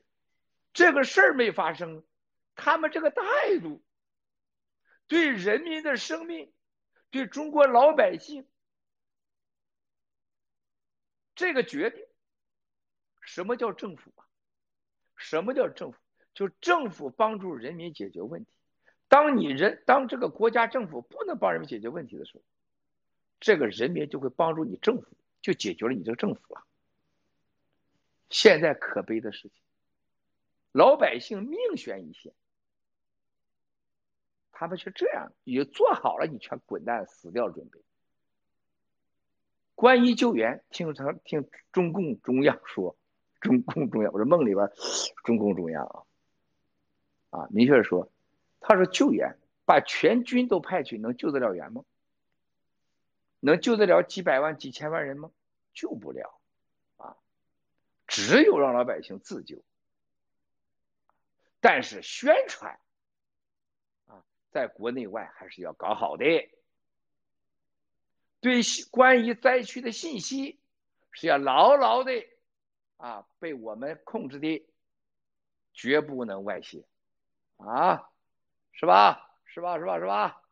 [0.72, 2.02] 这个事儿没发生，
[2.56, 3.22] 他们这个态
[3.60, 3.82] 度，
[5.08, 6.50] 对人民的生命，
[7.10, 8.46] 对中国老百姓，
[11.42, 12.06] 这个决定，
[13.20, 14.22] 什么叫政府啊？
[15.16, 15.98] 什么叫政府？
[16.34, 18.52] 就政府帮助人民解决问题。
[19.08, 22.44] 当你人当这个国家政府不能帮人民解决问题的时候，
[23.40, 26.64] 这个人民就会帮助你政府，就解决了你这个政府了。
[28.30, 29.60] 现在可悲的事情，
[30.70, 32.32] 老百姓命悬一线，
[34.52, 37.80] 他们是这样，也做好了你全滚蛋死掉准备。
[39.82, 42.96] 关于救援，听他听中共中央说，
[43.40, 44.70] 中共中央，我说梦里边，
[45.24, 48.08] 中共中央啊，啊，明确说，
[48.60, 51.84] 他说救援，把全军都派去，能救得了援吗？
[53.40, 55.32] 能救得了几百万、几千万人吗？
[55.74, 56.38] 救不了。
[56.98, 57.16] 啊
[58.06, 59.64] 只有让老百姓自救，
[61.58, 62.78] 但是宣传
[64.06, 64.22] 啊，
[64.52, 66.24] 在国内外还是要搞好的。
[68.42, 70.60] 对关于灾区的信息
[71.12, 72.12] 是要牢牢的
[72.98, 74.68] 啊被我们控制的，
[75.72, 76.84] 绝不能外泄
[77.56, 78.10] 啊，
[78.72, 79.38] 是吧？
[79.46, 79.78] 是吧？
[79.78, 79.98] 是吧？
[79.98, 80.42] 是吧？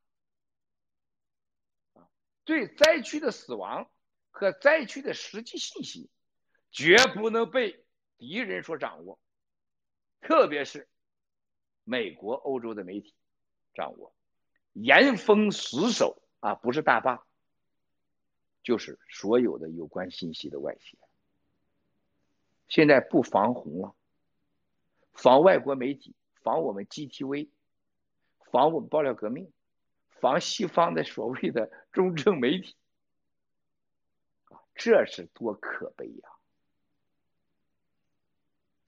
[2.45, 3.91] 对灾区的死亡
[4.31, 6.09] 和灾区的实际信息。
[6.73, 7.85] 绝不能被
[8.17, 9.19] 敌人所掌握，
[10.21, 10.89] 特别是
[11.83, 13.13] 美国、欧洲的媒体
[13.75, 14.15] 掌握，
[14.73, 17.27] 严封死守啊，不是大坝，
[18.63, 20.99] 就是所有的有关信息的外泄。
[22.69, 23.95] 现在不防洪了，
[25.13, 27.51] 防外国媒体，防我们 GTV，
[28.51, 29.53] 防我们爆料革命，
[30.09, 32.77] 防西方的所谓的中正媒体，
[34.45, 36.31] 啊，这是多可悲呀！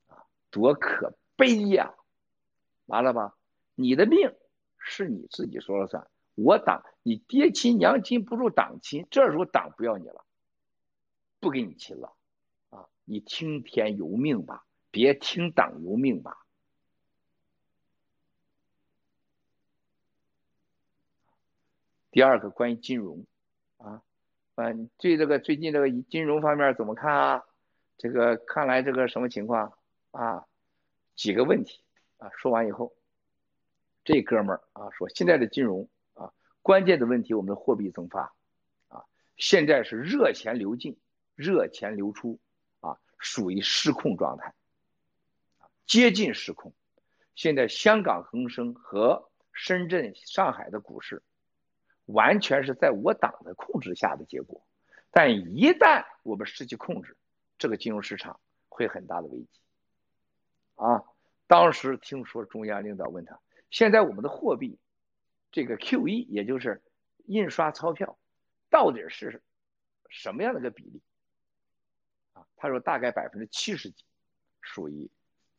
[0.08, 1.94] 啊，多可悲呀！
[2.86, 3.36] 完了吧？
[3.74, 4.36] 你的命
[4.78, 10.24] 是你自己说了算，我党你爹亲娘亲不如党亲，这时候党不要你了，
[11.40, 12.14] 不给你亲了。
[12.70, 16.38] 啊你听天由命吧，别听党由命吧。
[22.10, 23.24] 第二个关于金融
[23.78, 24.02] 啊，
[24.56, 27.44] 嗯，对这个最近这个金融方面怎么看啊？
[27.98, 29.72] 这个看来这个什么情况
[30.10, 30.46] 啊？
[31.14, 31.82] 几个问题
[32.18, 32.30] 啊？
[32.36, 32.94] 说完以后，
[34.04, 35.88] 这哥们儿啊说现在的金融，
[36.62, 38.32] 关键的问题我们的货币增发
[38.88, 39.04] 啊，
[39.36, 40.98] 现在是热钱流进，
[41.34, 42.40] 热钱流出。
[42.80, 44.52] 啊属于失控状态，
[45.86, 46.74] 接近失控。
[47.36, 51.22] 现在香港恒生和深圳、上海的股市，
[52.04, 54.66] 完全是在我党的控制下的结果。
[55.12, 57.16] 但一旦我们失去控制，
[57.58, 59.60] 这个金融市场会很大的危机。
[60.74, 61.04] 啊，
[61.46, 63.38] 当时听说中央领导问他，
[63.70, 64.80] 现在我们的货币，
[65.52, 66.82] 这个 QE，也就是
[67.26, 68.18] 印刷钞票，
[68.70, 69.42] 到底是
[70.08, 71.00] 什么样的一个比例？
[72.32, 74.04] 啊，他说大概百分之七十几
[74.60, 75.10] 属于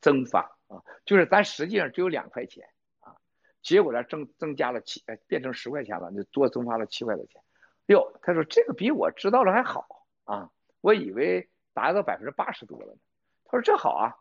[0.02, 2.68] 增发啊，就是咱实际上只有两块钱
[3.00, 3.16] 啊，
[3.62, 7.42] 结果呢增增加了七，变成十块钱了，就多增发了七块多钱。
[7.86, 13.00] 哟，他说这个比我知道的还好啊，我以为达到百分之八十多了呢。
[13.46, 14.18] 他说这好啊，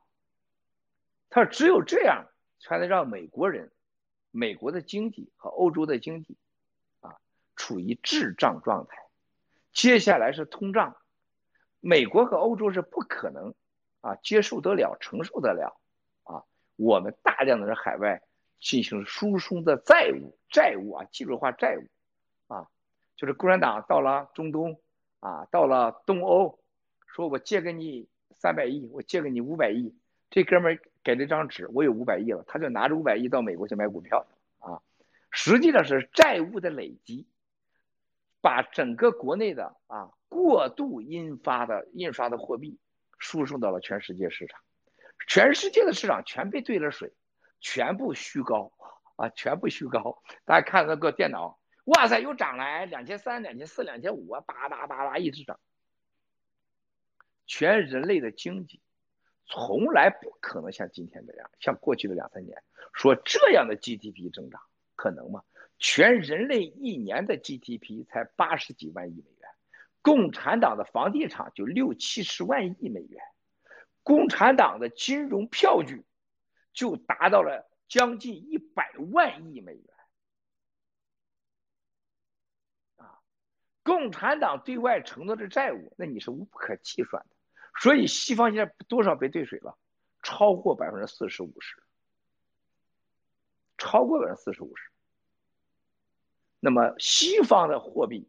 [1.31, 2.27] 他说只有这样
[2.61, 3.73] 才能让美国人、
[4.33, 6.37] 美国的经济和欧洲的经济
[7.01, 7.17] 啊
[7.55, 8.97] 处于滞胀状态，
[9.73, 10.97] 接下来是通胀。
[11.79, 13.55] 美国和欧洲是不可能
[14.01, 15.81] 啊接受得了、承受得了
[16.23, 16.45] 啊！
[16.77, 18.23] 我们大量的在海外
[18.61, 21.87] 进行输送的债务、债务啊，技术化债务
[22.47, 22.69] 啊，
[23.17, 24.81] 就是共产党到了中东
[25.21, 26.61] 啊，到了东欧，
[27.07, 29.95] 说我借给你三百亿，我借给你五百亿，
[30.31, 34.27] 这哥们儿给了张纸，我有五百亿了，他就拿着五百亿到美国去买股票
[34.59, 34.83] 啊，
[35.31, 37.27] 实际上是债务的累积，
[38.41, 40.11] 把整个国内的啊。
[40.29, 42.79] 过度印发的印刷的货币
[43.19, 44.59] 输送到了全世界市场，
[45.29, 47.13] 全世界的市场全被兑了水，
[47.61, 48.73] 全部虚高
[49.17, 50.23] 啊，全部虚高。
[50.47, 55.61] 大家看那个电脑，哇塞，又涨了，两千三、两千四、两千五啊，叭叭叭叭一直涨。
[57.47, 58.81] 全人类的经济
[59.47, 62.63] 从来不可能像今天这样，像过去的两三年
[62.93, 64.61] 说这样的 GDP 增长
[64.95, 65.43] 可能吗？
[65.79, 69.49] 全人类一年的 GDP 才八十几万亿美元。
[70.01, 73.23] 共产党的房地产就六七十万亿美元，
[74.03, 76.05] 共产党的金融票据
[76.73, 79.85] 就达到了将近一百万亿美元，
[82.97, 83.21] 啊，
[83.85, 87.32] 共产党对外承诺的债务，那你是无可计算的。
[87.79, 89.79] 所以西方现在多少被兑水了？
[90.23, 91.83] 超过百分之四十五十，
[93.79, 94.91] 超过百分之四十五十。
[96.61, 98.29] 那么西方的货币。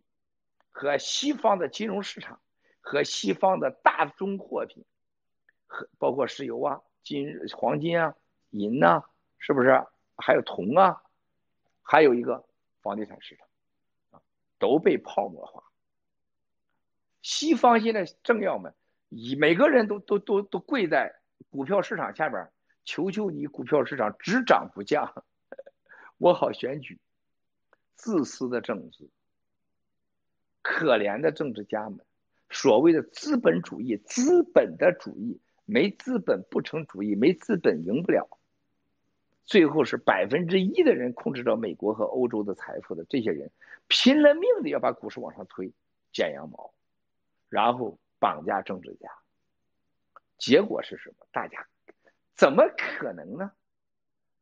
[0.76, 2.42] 和西方的金融市场，
[2.82, 4.84] 和西方的大宗货品，
[5.68, 8.16] 和包括石油啊、金、黄金啊、
[8.50, 9.04] 银呐，
[9.38, 9.86] 是不是？
[10.18, 11.04] 还有铜啊，
[11.84, 12.44] 还有一个
[12.82, 13.48] 房地产市场，
[14.10, 14.22] 啊，
[14.58, 15.64] 都被泡沫化。
[17.22, 18.74] 西方现在政要们，
[19.16, 21.16] 以每个人都都都都跪在
[21.50, 22.50] 股票市场下边，
[22.84, 25.24] 求求你，股票市场只涨不降，
[26.18, 27.00] 我好选举。
[27.96, 29.10] 自私的政治。
[30.62, 32.00] 可怜的政治家们，
[32.50, 38.28] 所谓的资本主义，资本的主义，没资本不成主义，没资本赢不了。
[39.46, 43.52] 最后是百分之一的人控制着美国和欧洲的财富的这些人，
[43.88, 45.74] 拼了命的要把股市往上推，
[46.14, 46.74] 剪羊毛，
[47.50, 49.10] 然后绑架政治家。
[50.38, 51.28] 结果是什么？
[51.34, 51.68] 大家
[52.36, 53.52] 怎么可能呢？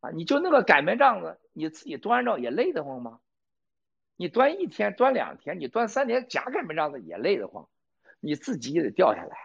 [0.01, 3.19] 啊，你就那个擀面杖子，你自己端着也累得慌吗？
[4.17, 7.67] 你端一天，端两天，你端三天，夹擀面杖子也累得慌，
[8.19, 9.35] 你自己也得掉下来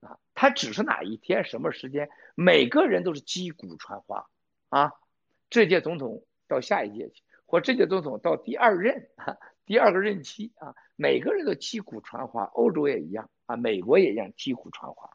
[0.00, 0.18] 啊！
[0.34, 4.28] 他只是哪一天、什么时间，每个人都是击鼓传花
[4.68, 4.94] 啊！
[5.48, 9.08] 这届总统到下一届去，或这届总统到第二任、
[9.68, 12.44] 第二个任期啊，每个人都击鼓传花。
[12.44, 15.14] 欧洲也一样啊，美国也一样击鼓传花。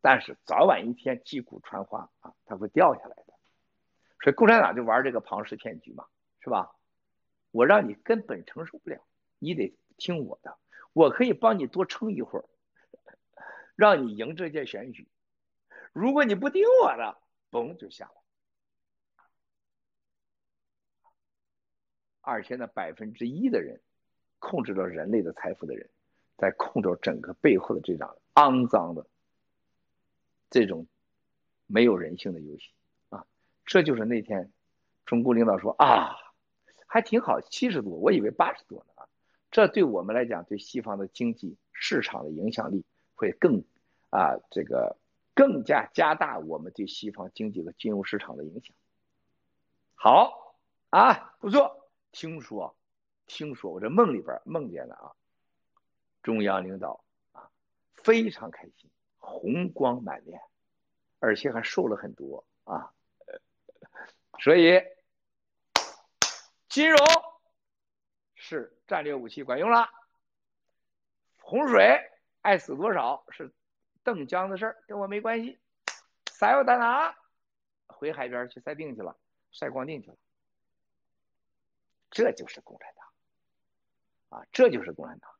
[0.00, 3.34] 但是早晚一天击鼓传花啊，它会掉下来的。
[4.20, 6.06] 所以共产党就玩这个庞氏骗局嘛，
[6.40, 6.74] 是吧？
[7.52, 9.00] 我让你根本承受不了，
[9.38, 10.58] 你得听我的，
[10.92, 12.46] 我可以帮你多撑一会儿，
[13.76, 15.08] 让你赢这届选举。
[15.92, 17.16] 如果你不听我的，
[17.52, 18.25] 嘣就下来。
[22.26, 23.80] 而且呢，百分之一的人
[24.40, 25.88] 控制了人类的财富的人，
[26.36, 29.06] 在控制整个背后的这场肮脏的
[30.50, 30.88] 这种
[31.68, 32.72] 没有人性的游戏
[33.10, 33.24] 啊！
[33.64, 34.50] 这就是那天
[35.04, 36.16] 中国领导说啊，
[36.88, 39.08] 还挺好，七十多，我以为八十多呢啊！
[39.52, 43.62] 这对我们来讲，对西方的经济市场的影响力会更
[44.10, 44.96] 啊，这个
[45.32, 48.74] 更加加大我们对西方经济和金融市场的影响。
[49.94, 50.56] 好
[50.90, 51.85] 啊，不错。
[52.16, 52.74] 听说，
[53.26, 55.12] 听说我这梦里边梦见了啊，
[56.22, 57.50] 中央领导啊
[57.92, 60.40] 非常开心，红光满面，
[61.18, 62.94] 而且还瘦了很多啊，
[64.40, 64.82] 所以
[66.70, 66.98] 金融
[68.34, 69.90] 是战略武器管用了，
[71.42, 72.00] 洪水
[72.40, 73.52] 爱死多少是
[74.02, 75.60] 邓江的事儿，跟我没关系，
[76.30, 77.14] 撒药丹拿
[77.88, 79.18] 回海边去晒腚去了，
[79.50, 80.16] 晒光腚去了。
[82.16, 82.94] 这就是共产
[84.30, 85.30] 党，啊，这就是共产党。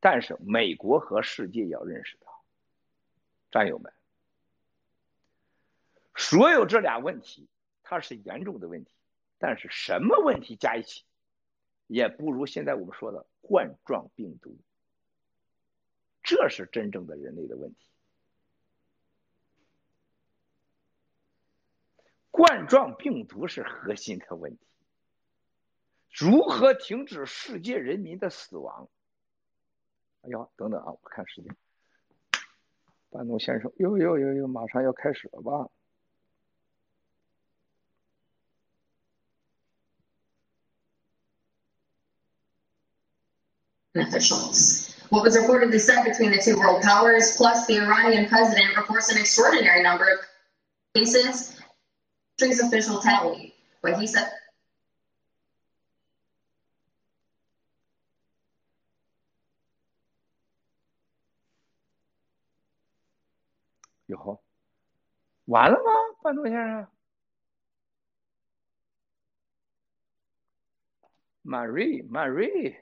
[0.00, 2.42] 但是美国和世界要认识到，
[3.50, 3.92] 战友们，
[6.16, 7.46] 所有这俩问题，
[7.82, 8.90] 它是严重的问题。
[9.36, 11.04] 但是什么问题加一起，
[11.86, 14.56] 也不如现在我们说的冠状病毒。
[16.22, 17.86] 这是真正的人类的问题。
[22.34, 24.66] 冠状病毒是核心的问题，
[26.10, 28.88] 如何停止世界人民的死亡？
[30.22, 31.56] 哎呀，等等啊，我看时间。
[33.10, 35.70] 半东先生，哟哟哟哟，马上要开始了吧
[43.94, 44.92] ？Officials.
[45.10, 49.18] What was reportedly said between the two world powers, plus the Iranian president, reports an
[49.18, 50.18] extraordinary number of
[50.96, 51.54] cases
[52.37, 54.29] country's official tally, but he said
[64.07, 64.41] 哟，
[65.45, 65.91] 完了吗，
[66.23, 66.87] 半途先生？
[71.43, 72.77] Marie，Marie。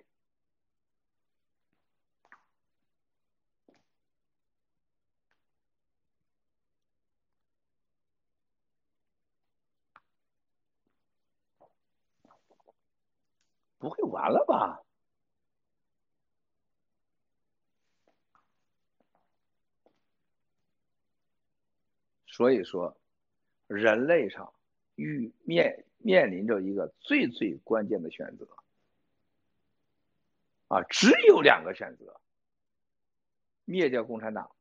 [13.83, 14.81] 不会完了吧？
[22.29, 22.97] 所以说，
[23.67, 24.55] 人类上
[24.95, 28.47] 遇面面临着一个最最关键的选择
[30.69, 32.21] 啊，只有两个选择：
[33.65, 34.53] 灭掉共产党，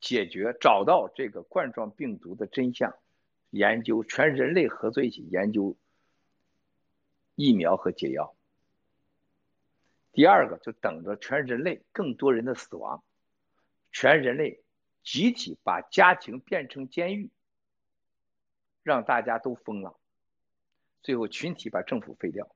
[0.00, 2.94] 解决找到这个冠状病毒的真相，
[3.48, 5.74] 研究全人类合作一起研究。
[7.36, 8.34] 疫苗和解药。
[10.10, 13.04] 第二个就等着全人类更多人的死亡，
[13.92, 14.64] 全人类
[15.04, 17.30] 集体把家庭变成监狱，
[18.82, 19.98] 让大家都疯了，
[21.02, 22.48] 最后群体把政府废掉。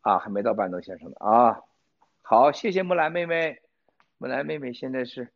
[0.00, 1.62] 啊，还没到半德先生的啊，
[2.22, 3.62] 好，谢谢木兰妹妹，
[4.18, 5.32] 木兰妹妹现在是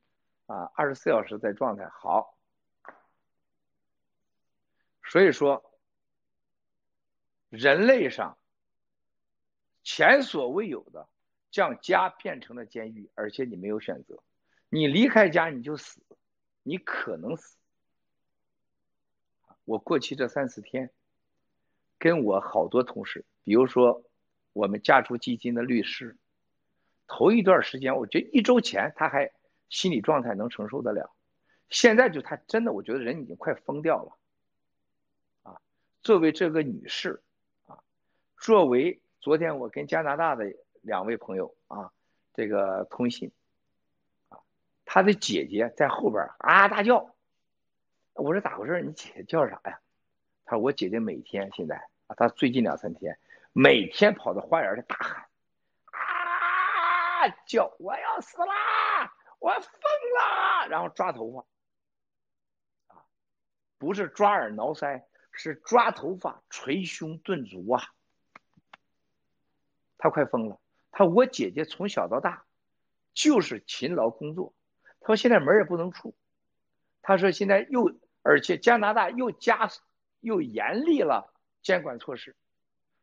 [0.46, 2.36] 啊二十四小时在状态好，
[5.04, 5.70] 所以说。
[7.54, 8.36] 人类上
[9.84, 11.08] 前所未有的
[11.52, 14.22] 将家变成了监狱，而且你没有选择，
[14.68, 16.00] 你离开家你就死，
[16.64, 17.56] 你可能死。
[19.64, 20.90] 我过去这三四天，
[21.98, 24.02] 跟我好多同事，比如说
[24.52, 26.16] 我们家族基金的律师，
[27.06, 29.32] 头一段时间，我觉得一周前他还
[29.68, 31.14] 心理状态能承受得了，
[31.68, 34.18] 现在就他真的，我觉得人已经快疯掉了。
[35.44, 35.60] 啊，
[36.02, 37.22] 作为这个女士。
[38.44, 40.44] 作为昨天我跟加拿大的
[40.82, 41.90] 两位朋友啊，
[42.34, 43.32] 这个通信，
[44.28, 44.36] 啊，
[44.84, 47.14] 他的姐姐在后边啊大叫，
[48.12, 48.82] 我说咋回事？
[48.82, 49.80] 你姐姐叫啥呀？
[50.44, 53.18] 他说我姐姐每天现在啊，他最近两三天
[53.54, 55.26] 每天跑到花园里大喊，
[55.90, 59.62] 啊叫我要死啦，我疯
[60.18, 63.06] 啦，然后抓头发，啊，
[63.78, 67.82] 不是抓耳挠腮，是抓头发捶胸顿足啊。
[70.04, 70.60] 他快疯了。
[70.90, 72.44] 他我姐姐从小到大
[73.14, 74.52] 就是勤劳工作，
[75.00, 76.14] 他说现在门也不能出，
[77.00, 79.70] 他说现在又而且加拿大又加
[80.20, 81.32] 又严厉了
[81.62, 82.36] 监管措施，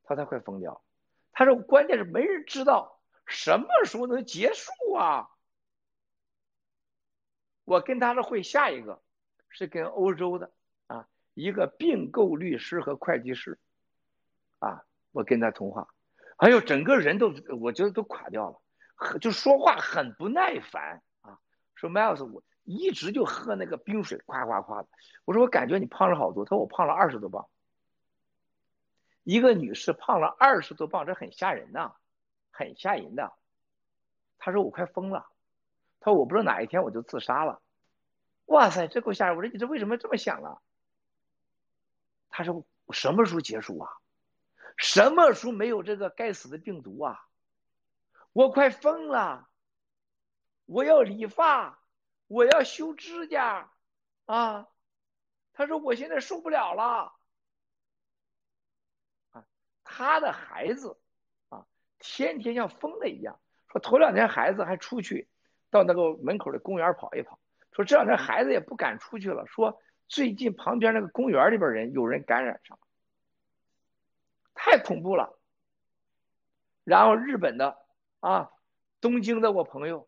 [0.04, 0.84] 他他快疯掉。
[1.32, 5.32] 他说关键是没人知道什么时候能结束啊。
[7.66, 9.02] 我跟他的会下一个
[9.49, 10.52] 是跟欧洲的
[10.86, 13.58] 啊一个并购律师和会计师
[14.60, 15.88] 啊，我跟他通话。
[16.41, 21.37] 哎呦整个人都，我觉得都垮掉了，就说话很不耐烦啊。
[21.75, 24.89] 说 Miles，我一直就喝那个冰水，夸夸夸的。
[25.23, 26.43] 我说我感觉你胖了好多。
[26.43, 27.47] 他说我胖了二十多磅。
[29.21, 31.93] 一个女士胖了二十多磅，这很吓人呐，
[32.49, 33.33] 很吓人的。
[34.39, 35.27] 他说我快疯了。
[35.99, 37.61] 他说我不知道哪一天我就自杀了。
[38.45, 39.37] 哇塞，这够吓人！
[39.37, 40.57] 我说你这为什么这么想啊？
[42.31, 43.91] 他说什么时候结束啊？
[44.82, 47.27] 什么时候没有这个该死的病毒啊？
[48.34, 49.47] 我快疯了！
[50.65, 51.79] 我要理发，
[52.27, 53.71] 我要修指甲，
[54.25, 54.67] 啊！
[55.53, 57.13] 他说我现在受不了了。
[59.32, 59.45] 啊，
[59.84, 60.97] 他的孩子
[61.49, 61.67] 啊，
[61.99, 63.39] 天天像疯了一样。
[63.71, 65.29] 说头两天孩子还出去
[65.69, 67.39] 到那个门口的公园跑一跑。
[67.73, 69.45] 说这两天孩子也不敢出去了。
[69.45, 72.79] 说最近旁边那个公园里边人有人感染上。
[74.64, 75.39] 太恐怖了。
[76.84, 77.80] 然后日本的
[78.20, 78.51] 啊，
[79.01, 80.07] 东京的我朋友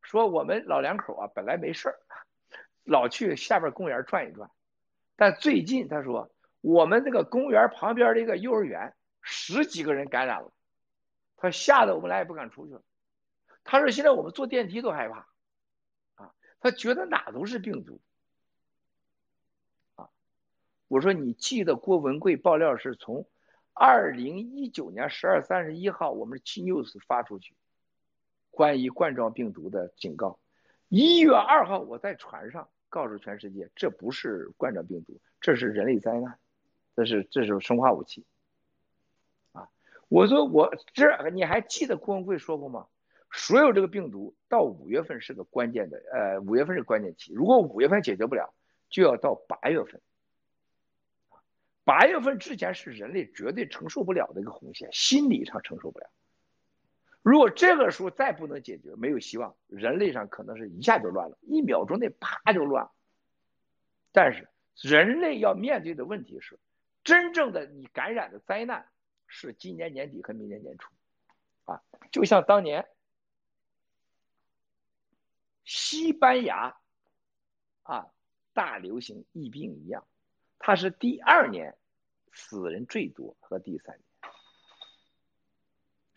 [0.00, 2.00] 说，我们老两口啊本来没事儿，
[2.82, 4.50] 老去下边公园转一转，
[5.14, 10.52] 但最近他说我们这个公园旁边的一个幼儿园十几个人感染了，
[11.36, 12.82] 他吓得我们俩也不敢出去了。
[13.62, 15.28] 他说现在我们坐电梯都害怕，
[16.16, 18.00] 啊，他觉得哪都是病毒，
[19.94, 20.10] 啊，
[20.88, 23.28] 我说你记得郭文贵爆料是从。
[23.74, 27.54] 二零一九年十二三十一号，我们七 news 发出去
[28.50, 30.38] 关于冠状病毒的警告。
[30.88, 36.38] 一月二号，我在船上告诉全世界，这不是冠状病毒，这是人类灾难，
[36.94, 38.26] 这是这是生化武器。
[39.52, 39.70] 啊，
[40.08, 42.86] 我说我这你还记得郭文贵说过吗？
[43.34, 48.52] 所有这个病毒到五月份是个关键的，呃，五月份是关键期，如果五月份解决不了，
[48.90, 50.02] 就要到八月份。
[51.84, 56.10] 八月份之前是人类绝对承受不了的一个红线，心理上承受不了。
[57.22, 62.90] 如果这个时候再不能解决，没有希望，人类上可能是一下就乱了，一秒钟内啪就乱。
[64.12, 66.58] 但是人类要面对的问题是，
[67.04, 68.88] 真正的你感染的灾难
[69.26, 70.92] 是今年年底和明年年初，
[71.64, 72.86] 啊，就像当年
[75.64, 76.76] 西班牙
[77.82, 78.06] 啊
[78.52, 80.06] 大流行疫病一样。
[80.64, 81.76] 它是第二年
[82.32, 84.32] 死人最多和第三年，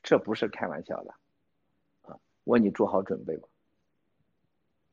[0.04, 1.16] 这不是开玩笑的
[2.04, 2.20] 啊！
[2.44, 3.48] 我你做好准备吧，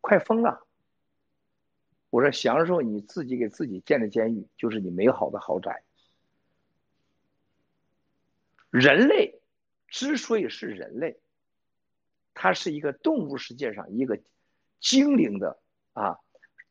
[0.00, 0.66] 快疯了！
[2.08, 5.84] 我说享受你自己给自己建的监狱，就是你美好的豪宅。
[8.70, 9.38] 人类
[9.86, 11.20] 之所以是人类，
[12.32, 14.18] 它是一个动物世界上一个
[14.80, 15.60] 精灵的
[15.92, 16.20] 啊，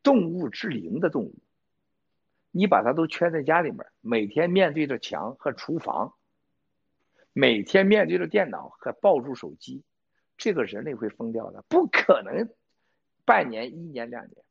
[0.01, 1.35] 动物之灵的动物。
[2.51, 6.13] 你把它都圈在家里面，每天面对着墙和厨房，
[7.33, 9.83] 每天面对着电脑和抱住手机，
[10.37, 12.49] 这个人类会疯掉的，不可能
[13.25, 14.43] 半年、一年、两年。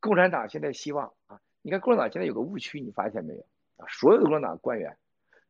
[0.00, 3.40] 共产党现在希望啊，你看共产党现在有个误区，你发现没有
[3.76, 3.86] 啊？
[3.88, 4.96] 所有的共产党官员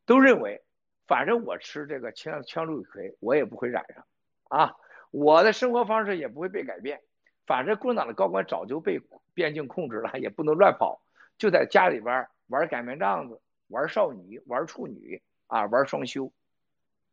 [0.07, 0.65] 都认为，
[1.07, 4.07] 反正我吃这个羟羟氯喹，我也不会染上
[4.49, 4.77] 啊，
[5.11, 7.03] 我的生活方式也不会被改变，
[7.47, 9.01] 反正共产党的高官早就被。
[9.37, 11.03] 边境控制了，也不能乱跑，
[11.37, 13.39] 就在家里边玩擀面杖子，
[13.69, 16.33] 玩少女，玩处女啊，玩双休。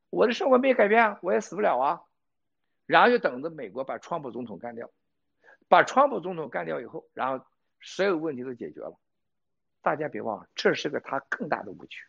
[0.09, 2.01] 我的生活没改变，我也死不了啊。
[2.85, 4.89] 然后就等着美国把川普总统干掉，
[5.67, 7.45] 把川普总统干掉以后，然后
[7.81, 8.97] 所有问题都解决了。
[9.81, 12.07] 大家别忘了，这是个他更大的误区。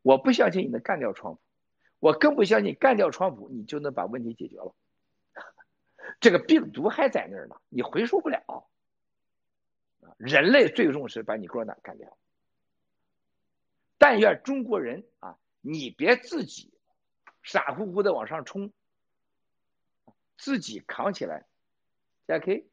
[0.00, 1.40] 我不相信你能干掉川普，
[1.98, 4.74] 我更不相信干掉川普你就能把问题解决了。
[6.20, 8.68] 这个病毒还在那儿呢，你回收不了。
[10.16, 12.16] 人类最终是把你共产党干掉。
[13.98, 16.72] 但愿中国人啊，你别自己
[17.42, 18.72] 傻乎乎的往上冲，
[20.36, 21.46] 自己扛起来。
[22.26, 22.66] Jackie，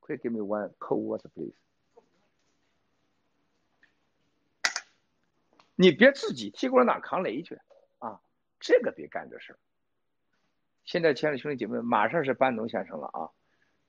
[0.00, 1.54] 快 give me one cold water please。
[5.74, 7.60] 你别自己替共产党扛雷去
[7.98, 8.20] 啊，
[8.58, 9.58] 这个别干这事儿。
[10.88, 13.28] 现在，亲爱的兄弟姐妹们，马上是班农先生了啊！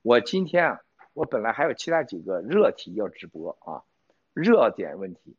[0.02, 0.80] 我今天啊，
[1.14, 3.84] 我本来还有其他几个热题要直播啊，
[4.34, 5.34] 热点问题，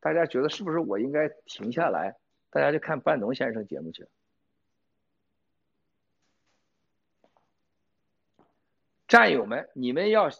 [0.00, 2.16] 大家觉得是不是我应该停下来
[2.48, 4.08] 大家就看班农先生节目去。
[9.06, 10.30] 战友们，你们要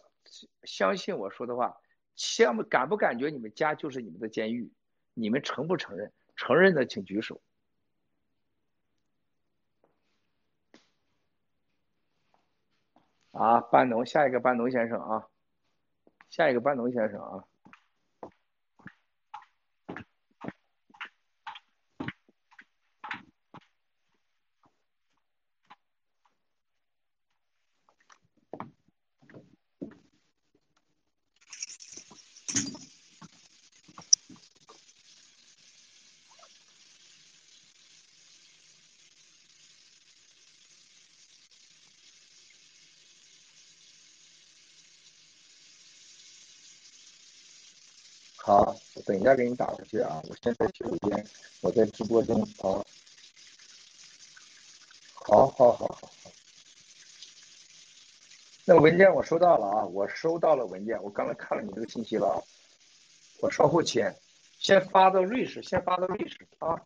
[0.63, 1.77] 相信我说的话，
[2.15, 4.71] 相感不感觉你们家就是你们的监狱？
[5.13, 6.11] 你们承不承认？
[6.35, 7.39] 承认的请举手。
[13.35, 15.27] 啊，班农，下一个班农先生啊，
[16.29, 17.43] 下一个班农先生啊。
[48.45, 48.75] 好，
[49.07, 50.21] 等一下给你打过去啊！
[50.29, 51.25] 我现在洗手间，
[51.61, 52.47] 我在直播中。
[52.59, 52.85] 好，
[55.15, 56.31] 好，好，好，好，好。
[58.65, 62.37] 那文件我收到了啊，我收到了文件，我刚才看了你这个信息了啊，
[63.41, 64.15] 我稍后签，
[64.59, 66.79] 先发到瑞士，先发到瑞士啊。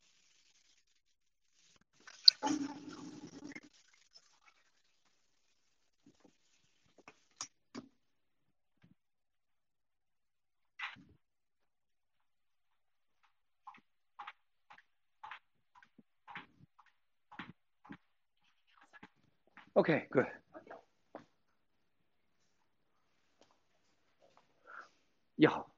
[19.90, 20.28] Okay, good.
[25.34, 25.74] 你好，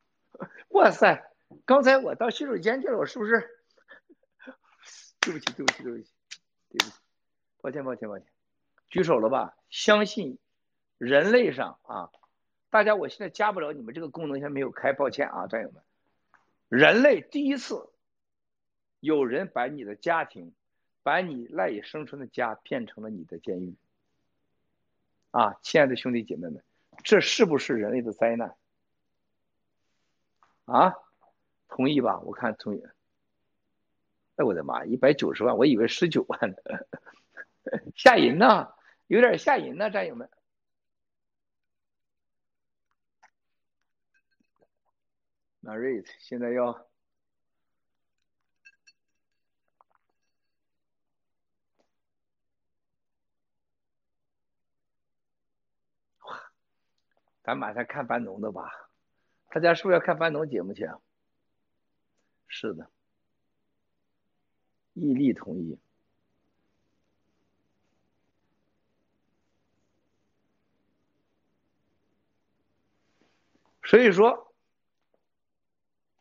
[0.71, 1.31] 哇塞！
[1.63, 3.49] 刚才我到洗手间去了，我是不是？
[5.21, 6.11] 对不起，对不起，对不起，
[6.71, 6.91] 对不起，
[7.61, 8.27] 抱歉，抱歉，抱歉。
[8.89, 9.55] 举手了吧？
[9.69, 10.37] 相信
[10.97, 12.11] 人类上啊，
[12.69, 15.81] 大家，我现在加不了你们这个功能，现在没有开，抱歉啊，战友们。
[16.67, 17.89] 人类第一次
[18.99, 20.53] 有人把你的家庭，
[21.01, 23.77] 把你赖以生存的家变成了你的监狱。
[25.31, 26.63] 啊，亲爱的兄弟姐妹们，
[27.03, 28.55] 这是不是人类的灾难？
[30.65, 30.93] 啊，
[31.69, 32.19] 同意吧？
[32.19, 32.83] 我看同意。
[34.35, 36.57] 哎，我的妈，一百九十万，我以为十九万呢，
[37.95, 38.75] 吓人呐，
[39.07, 40.29] 有点吓人呐，战友们。
[45.61, 46.90] 那 rate 现在要。
[57.51, 58.71] 咱马上看班农的吧，
[59.49, 60.87] 大家是不是要看班农节目去？
[62.47, 62.89] 是的，
[64.93, 65.77] 毅力同意。
[73.83, 74.55] 所以说，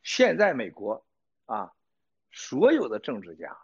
[0.03, 1.07] 现在美国
[1.47, 1.73] 啊，
[2.33, 3.57] 所有的政治家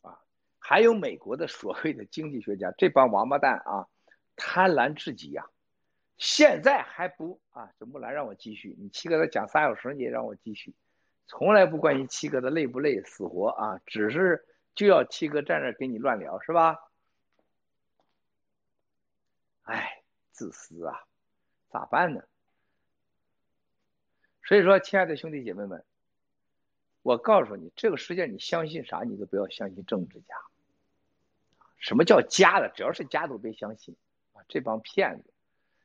[0.00, 0.18] 啊，
[0.58, 3.86] 还有美国的所谓的经济学家，这帮王八蛋啊，
[4.34, 5.48] 贪婪至极呀。
[6.18, 7.72] 现在还不啊？
[7.78, 10.74] 这木兰让我继续，你七哥他讲仨小时，你也让我继续，
[11.26, 16.78] 从来不关心七哥的累不累、死活啊，只是就要七哥站这给你乱聊，是吧？
[19.64, 21.04] 哎，自私啊，
[21.70, 22.22] 咋办呢？
[24.44, 25.84] 所以说，亲爱的兄弟姐妹们，
[27.02, 30.36] 我告诉你，这个世界你相信啥，你都不要相信政治家。
[31.78, 32.68] 什么叫家的？
[32.74, 33.96] 只要是家都别相信
[34.32, 35.31] 啊，这帮骗子。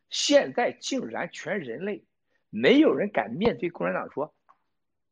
[0.10, 2.06] 现在竟然全人类
[2.50, 4.34] 没有人敢面对共产党说：“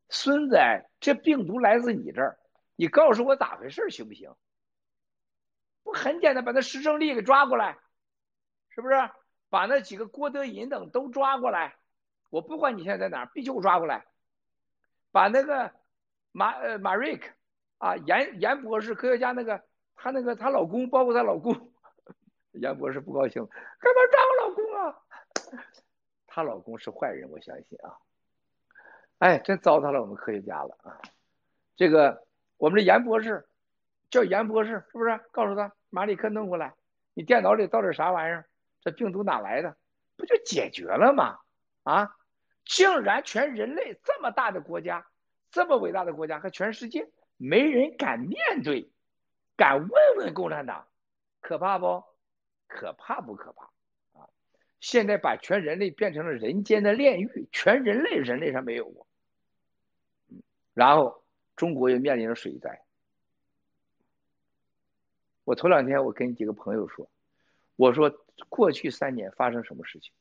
[0.08, 0.58] 孙子，
[1.00, 2.38] 这病毒来自你这儿，
[2.76, 4.34] 你告诉我咋回事行不行？”
[5.82, 7.78] 不很简单，把那施正利给抓过来，
[8.70, 8.94] 是不是？
[9.48, 11.76] 把那几个郭德银等都抓过来，
[12.30, 14.04] 我不管你现在在哪儿，必须给我抓过来。
[15.12, 15.72] 把那个
[16.32, 17.32] 马呃马瑞克
[17.78, 19.62] 啊，严严博士科学家那个，
[19.94, 21.72] 他那个她老公，包括她老公。
[22.60, 23.46] 杨博士不高兴，
[23.78, 25.02] 干嘛抓我老公啊？
[26.26, 27.96] 她老公是坏人，我相信啊。
[29.18, 31.00] 哎，真糟蹋了我们科学家了啊！
[31.74, 32.26] 这个
[32.58, 33.46] 我们的严博士
[34.10, 35.18] 叫严博士，是不是？
[35.32, 36.74] 告诉他马里克弄过来，
[37.14, 38.46] 你电脑里到底啥玩意儿？
[38.82, 39.76] 这病毒哪来的？
[40.16, 41.38] 不就解决了吗？
[41.84, 42.16] 啊！
[42.64, 45.06] 竟然全人类这么大的国家，
[45.50, 48.90] 这么伟大的国家和全世界没人敢面对，
[49.56, 50.86] 敢问问共产党，
[51.40, 52.04] 可怕不？
[52.66, 53.64] 可怕不可怕
[54.18, 54.28] 啊！
[54.80, 59.06] 现在把全人类变成了人间的炼狱，全人类人类上没有过。
[60.74, 61.24] 然后
[61.56, 62.82] 中国又面临着水灾。
[65.44, 67.10] 我头两天我跟几个朋友说，
[67.76, 68.10] 我说
[68.48, 70.12] 过去三年发生什么事情？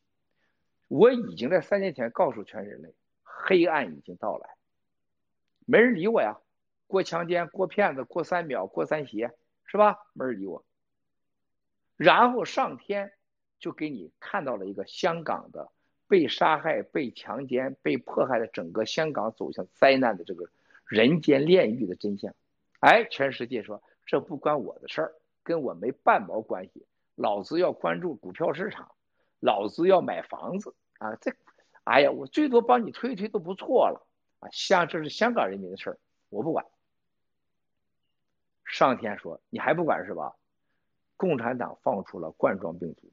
[0.87, 2.93] 我已经在三年前告诉全人类，
[3.23, 4.55] 黑暗已经到来，
[5.65, 6.37] 没人理我呀。
[6.87, 9.31] 过强奸、过骗子、过三秒、过三邪，
[9.65, 9.97] 是吧？
[10.13, 10.63] 没人理我。
[11.97, 13.13] 然后上天
[13.59, 15.71] 就给你看到了一个香港的
[16.07, 20.49] 被杀害、被强奸、被迫害的整个香港走向灾难的这个
[20.85, 22.33] 人间炼狱的真相。
[22.79, 26.85] 哎，全世界说这不关我的事儿，跟我没半毛关系。
[27.15, 28.93] 老子要关注股票市场，
[29.39, 31.15] 老子要买房子啊！
[31.15, 31.31] 这，
[31.85, 34.05] 哎呀，我最多帮你推一推都不错了
[34.41, 34.49] 啊！
[34.51, 35.97] 像这是香港人民的事儿，
[36.29, 36.65] 我不管。
[38.65, 40.35] 上天说你还不管是吧？
[41.17, 43.11] 共产党放出了冠状病毒，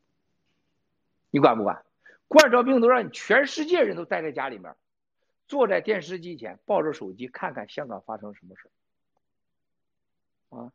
[1.30, 1.84] 你管不管？
[2.28, 4.74] 冠状病毒让你全世界人都待在家里面，
[5.48, 8.70] 坐在电视机前，抱着手机看看香港发生什么事
[10.48, 10.72] 啊！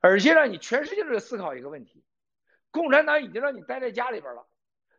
[0.00, 2.04] 而且让你全世界都在思考一个问题：
[2.70, 4.46] 共产党已经让你待在家里边了，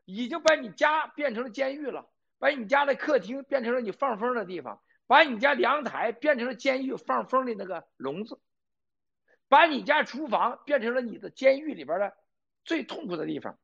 [0.05, 2.09] 已经把你家变成了监狱了，
[2.39, 8.39] 把你家的客厅变成了你放风的地方，把你家阳台变成了监狱放风的那个笼子。
[9.54, 12.16] 把你家厨房变成了你的监狱里边的
[12.66, 13.60] 最痛苦的地方，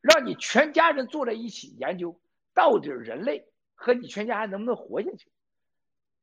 [0.00, 2.20] 让你全家人坐在一起研究
[2.54, 5.30] 到底人类和你全家还能不能活下去？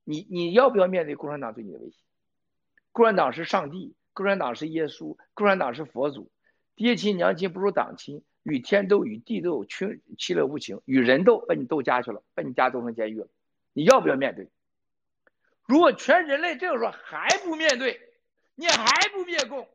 [0.04, 1.98] 你你要不要面对共产党对你的威胁？
[2.92, 6.30] 共产党是上帝，共产党是耶稣，共产党是佛祖，
[6.76, 13.30] 爹亲娘亲不如党亲，与天斗与地斗，群其乐无穷，与人斗把你斗家去了，把你家斗成监狱了，
[13.72, 14.50] 你要不要面对？
[15.66, 18.05] 如果全人类这个时候还不面对？
[18.56, 19.70] 你还不灭共，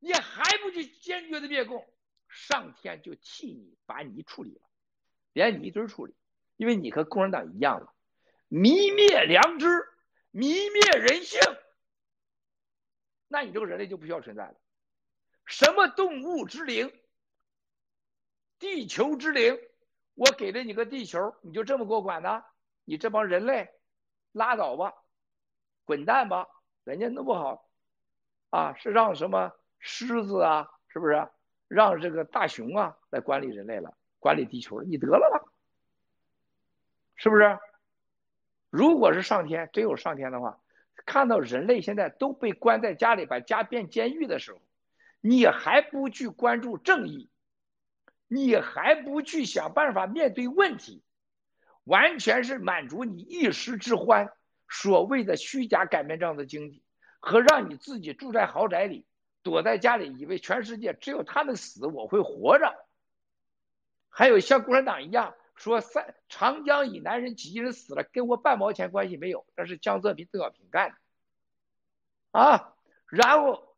[0.00, 1.86] 你还不去坚决的灭共，
[2.28, 4.62] 上天就替你把你处理了，
[5.32, 6.14] 连你一堆处理，
[6.56, 7.94] 因为你和共产党一样了，
[8.50, 9.66] 泯灭良知，
[10.32, 11.40] 泯灭人性，
[13.28, 14.54] 那你这个人类就不需要存在了。
[15.46, 16.92] 什么动物之灵，
[18.58, 19.58] 地球之灵，
[20.14, 22.42] 我给了你个地球，你就这么给我管呢？
[22.84, 23.70] 你这帮人类，
[24.32, 24.92] 拉倒吧，
[25.84, 26.48] 滚蛋吧，
[26.84, 27.67] 人家弄不好。
[28.50, 31.28] 啊，是让什么狮子啊，是不是
[31.68, 34.84] 让这个大熊啊来管理人类了，管理地球了？
[34.84, 35.52] 你得了吧，
[37.16, 37.58] 是不是？
[38.70, 40.60] 如果是上天真有上天的话，
[41.06, 44.60] 看到人类现在都被关在家里，把家变监狱的时候，
[45.20, 47.30] 你还不去关注正义，
[48.26, 51.02] 你还不去想办法面对问题，
[51.84, 54.30] 完全是满足你一时之欢，
[54.68, 56.82] 所谓的虚假擀面杖的经济。
[57.20, 59.06] 和让你自己住在豪宅里，
[59.42, 62.74] 躲在家里，以为全世界只有他们死，我会活着。
[64.08, 70.96] 还有像共产党一样说，三长江以南人几亿人死了，跟我半毛钱关系没有，那是江泽民、邓小平干的。
[72.30, 72.74] 啊，
[73.06, 73.76] 然后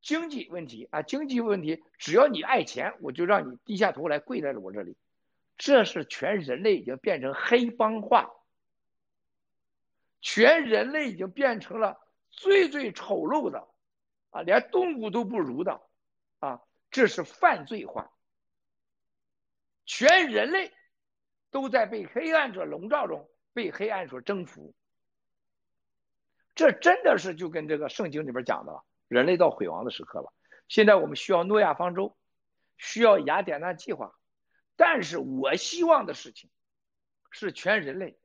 [0.00, 4.96] 经济问题啊，经济问题，只要你爱钱，我就让你低下头来跪在了我这里。
[5.56, 8.30] 这是全人类已经变成黑帮化，
[10.20, 12.03] 全人类已经变成了。
[12.36, 13.68] 最最丑陋的，
[14.30, 15.80] 啊，连动物都不如的，
[16.38, 16.60] 啊，
[16.90, 18.10] 这是犯罪化。
[19.86, 20.72] 全人类
[21.50, 24.74] 都在被黑暗者笼罩中，被黑暗所征服。
[26.54, 30.32] 这真的是就跟这个圣经里边讲的，人类到毁亡的时刻了。
[30.68, 32.16] 现在我们需要诺亚方舟，
[32.78, 34.14] 需要雅典娜计划，
[34.76, 36.50] 但是我希望的事情
[37.30, 38.18] 是全人类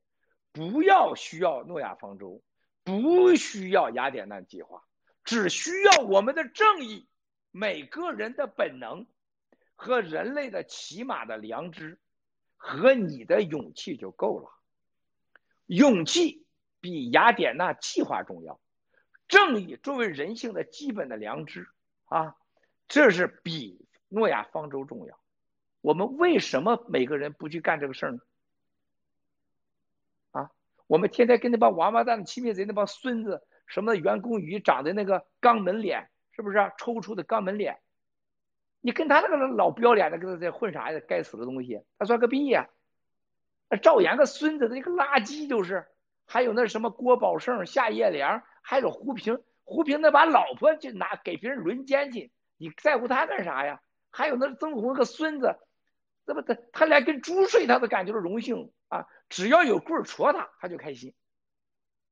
[0.52, 2.42] 不要需要诺亚方舟。
[2.90, 4.84] 不需要雅典娜计划，
[5.24, 7.08] 只需要我们的正义、
[7.52, 9.06] 每个人的本能
[9.76, 12.00] 和人类的起码的良知
[12.58, 14.50] 和你的勇气就够了。
[15.66, 16.46] 勇气
[16.80, 18.60] 比雅典娜计划重要，
[19.28, 21.68] 正义作为人性的基本的良知
[22.06, 22.36] 啊，
[22.88, 25.20] 这是比诺亚方舟重要。
[25.82, 28.20] 我们为什么每个人不去干这个事儿呢？
[30.90, 37.78] 我们天天跟那帮王八蛋的亲密贼那帮孙子，什么袁弓宇长的那个肛门脸，是不是抽出的肛门脸？
[38.82, 41.00] 你跟他那个老不要脸的跟他在混啥呀？
[41.08, 42.70] 该死的东西，他算个屁呀！
[43.84, 45.86] 赵岩个孙子，那个垃圾就是。
[46.26, 53.80] 还有那什么郭宝胜、夏叶良，还有胡平，胡平那把老婆就拿给别人轮奸去，你在乎他干啥呀？
[54.10, 55.56] 还有那曾红个孙子，
[56.26, 59.08] 那不他他连跟猪睡他都感觉到荣幸啊！
[59.30, 61.16] 只要有棍儿戳他，他就开心。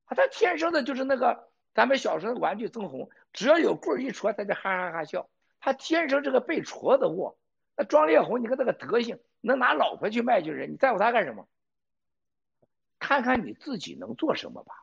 [0.05, 5.29] 他天生的就是那个咱们小时候的玩具曾红，只要有棍儿一戳，他就哈哈哈笑。
[5.59, 7.37] 他天生这个被戳的货。
[7.75, 11.47] 那庄烈红，你看那个德行，能拿老婆去卖军人，你在乎他干什么？
[12.99, 14.73] 看看你自己能做什么吧，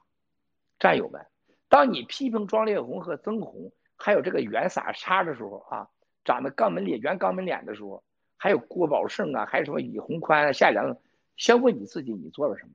[0.79, 1.27] 战友们。
[1.69, 5.89] 当你批评庄烈红和曾红，还有这个袁撒叉的时候啊，
[6.25, 8.05] 长得肛门脸、圆肛门脸的时候，
[8.37, 10.97] 还有郭宝胜啊，还有什么李洪宽啊、夏良。
[11.37, 12.73] 先问你自己，你做了什么？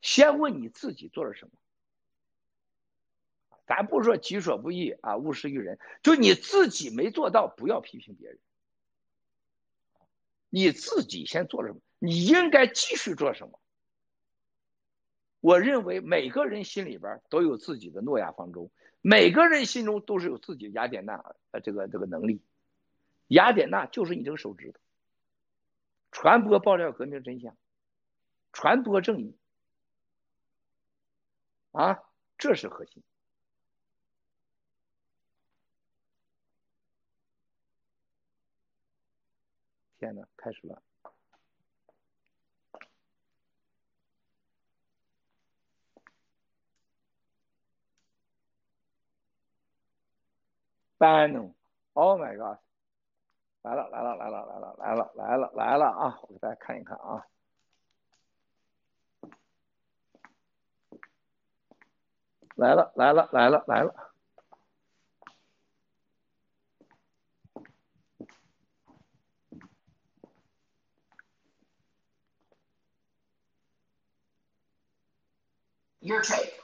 [0.00, 1.52] 先问你自己做了什么？
[3.66, 8.38] 咱不说己所不欲啊，勿施于人，就你自己没做到，不要批评别人。
[10.50, 11.80] 你自己先做了什么？
[11.98, 13.58] 你应该继续做什么？
[15.40, 18.70] 我认为每个人心里边都有自己的诺亚方舟，
[19.00, 22.40] 每个人心中都是有自己的雅典娜呃这个这个能力。
[23.26, 24.80] 雅典娜就是你这个手指头，
[26.16, 27.54] 传播爆料革命真相，
[28.50, 29.36] 传播正义，
[31.72, 32.02] 啊，
[32.38, 33.02] 这是核心。
[39.98, 40.82] 天呐，开始了。
[50.98, 52.58] Bannon，Oh my God，
[53.65, 56.19] 来了来了来了来了来了来了来了啊！
[56.23, 57.25] 我给大家看一看啊，
[62.55, 64.11] 来了来了来了来了。
[76.03, 76.59] Your take.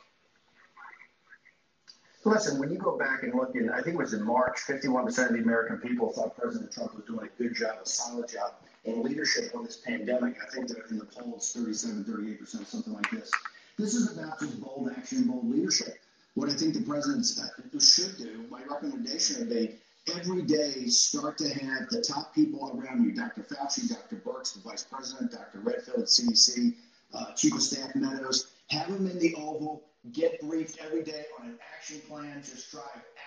[2.26, 5.09] Listen, when you go back and look in, I think it was in March, 51%
[5.09, 8.53] of the American people thought President Trump was doing a good job, a solid job
[8.85, 10.37] in leadership on this pandemic.
[10.41, 13.29] I think that in the polls, 37, 38%, something like this.
[13.77, 15.99] This is about just bold action, bold leadership.
[16.35, 19.75] What I think the president should do, my recommendation would be
[20.17, 23.43] every day start to have the top people around you, Dr.
[23.43, 24.15] Fauci, Dr.
[24.25, 25.59] Burks, the vice president, Dr.
[25.59, 26.77] Redfield, at CDC,
[27.15, 31.51] uh, Chief of Staff Meadows, have them in the Oval, get briefed every day on
[31.51, 32.85] an action plan, just drive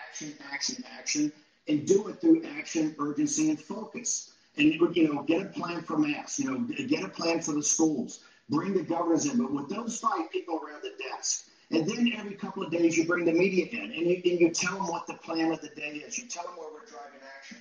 [0.08, 1.32] action, action, action,
[1.68, 4.32] and do it through action, urgency, and focus.
[4.58, 6.40] And you know, get a plan for mass.
[6.40, 8.22] You know, get a plan for the schools.
[8.50, 9.38] Bring the governors in.
[9.38, 13.06] But with those five people around the desk, and then every couple of days you
[13.06, 15.70] bring the media in, and you, and you tell them what the plan of the
[15.70, 16.18] day is.
[16.18, 17.58] You tell them where we're driving action.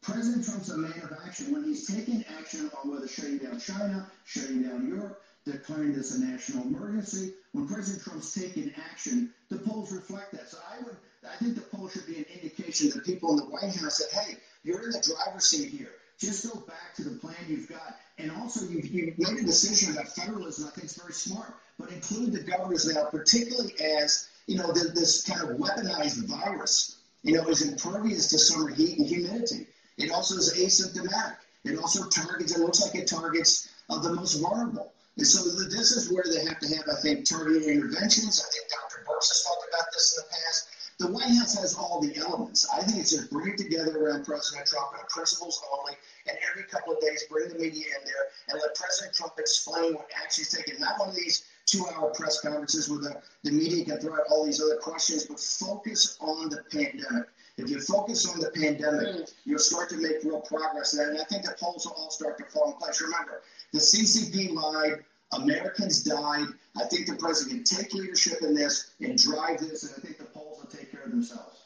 [0.00, 1.52] President Trump's a man of action.
[1.52, 6.24] When he's taking action on whether shutting down China, shutting down Europe, declaring this a
[6.24, 7.32] national emergency.
[7.52, 10.48] When President Trump's taking action, the polls reflect that.
[10.48, 10.96] So I would,
[11.28, 14.18] I think the poll should be an indication that people in the White House said,
[14.18, 15.90] "Hey, you're in the driver's seat here.
[16.18, 19.92] Just go back to the plan you've got." And also, you've, you've made a decision
[19.92, 20.66] about federalism.
[20.66, 24.92] I think it's very smart, but include the governors now, particularly as you know the,
[24.94, 26.96] this kind of weaponized virus.
[27.22, 29.68] You know, is impervious to summer heat and humidity.
[29.96, 31.36] It also is asymptomatic.
[31.64, 32.56] It also targets.
[32.56, 34.92] It looks like it targets uh, the most vulnerable.
[35.16, 38.40] And so this is where they have to have, I think, targeted interventions.
[38.40, 39.04] I think Dr.
[39.06, 40.68] Burks has talked about this in the past.
[40.98, 42.68] The White House has all the elements.
[42.72, 45.94] I think it's just bring it together around President Trump and principles only,
[46.28, 49.94] and every couple of days bring the media in there and let President Trump explain
[49.94, 50.80] what actions taken.
[50.80, 54.44] Not one of these two-hour press conferences where the, the media can throw out all
[54.44, 57.28] these other questions, but focus on the pandemic.
[57.58, 59.34] If you focus on the pandemic, mm.
[59.44, 60.94] you'll start to make real progress.
[60.94, 63.00] And I think the polls will all start to fall in place.
[63.02, 63.42] Remember,
[63.72, 65.04] the CCP lied.
[65.32, 66.46] Americans died.
[66.76, 70.18] I think the president can take leadership in this and drive this, and I think
[70.18, 71.62] the polls will take care of themselves.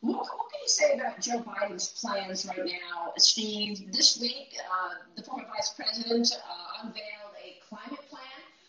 [0.00, 3.90] What, what can you say about Joe Biden's plans right now, Steve?
[3.92, 8.05] This week, uh, the former vice president uh, unveiled a climate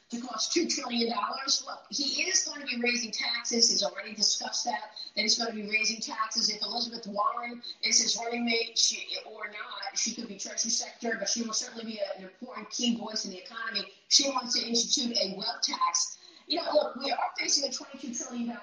[0.09, 1.09] to cost $2 trillion.
[1.09, 3.69] Look, he is going to be raising taxes.
[3.69, 6.49] He's already discussed that, that he's going to be raising taxes.
[6.49, 11.17] If Elizabeth Warren is his running mate she, or not, she could be Treasury Secretary,
[11.19, 13.91] but she will certainly be an important key voice in the economy.
[14.07, 16.17] She wants to institute a wealth tax.
[16.47, 18.57] You know, look, we are facing a $22 trillion uh,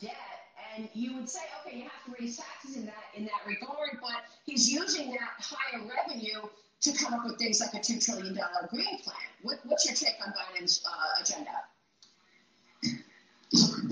[0.00, 0.16] debt
[0.76, 3.98] and you would say, okay, you have to raise taxes in that in that regard,
[4.00, 6.48] but he's using that higher revenue
[6.84, 8.38] to come up with things like a $2 trillion
[8.70, 9.16] green plan.
[9.42, 11.50] What, what's your take on Biden's uh, agenda?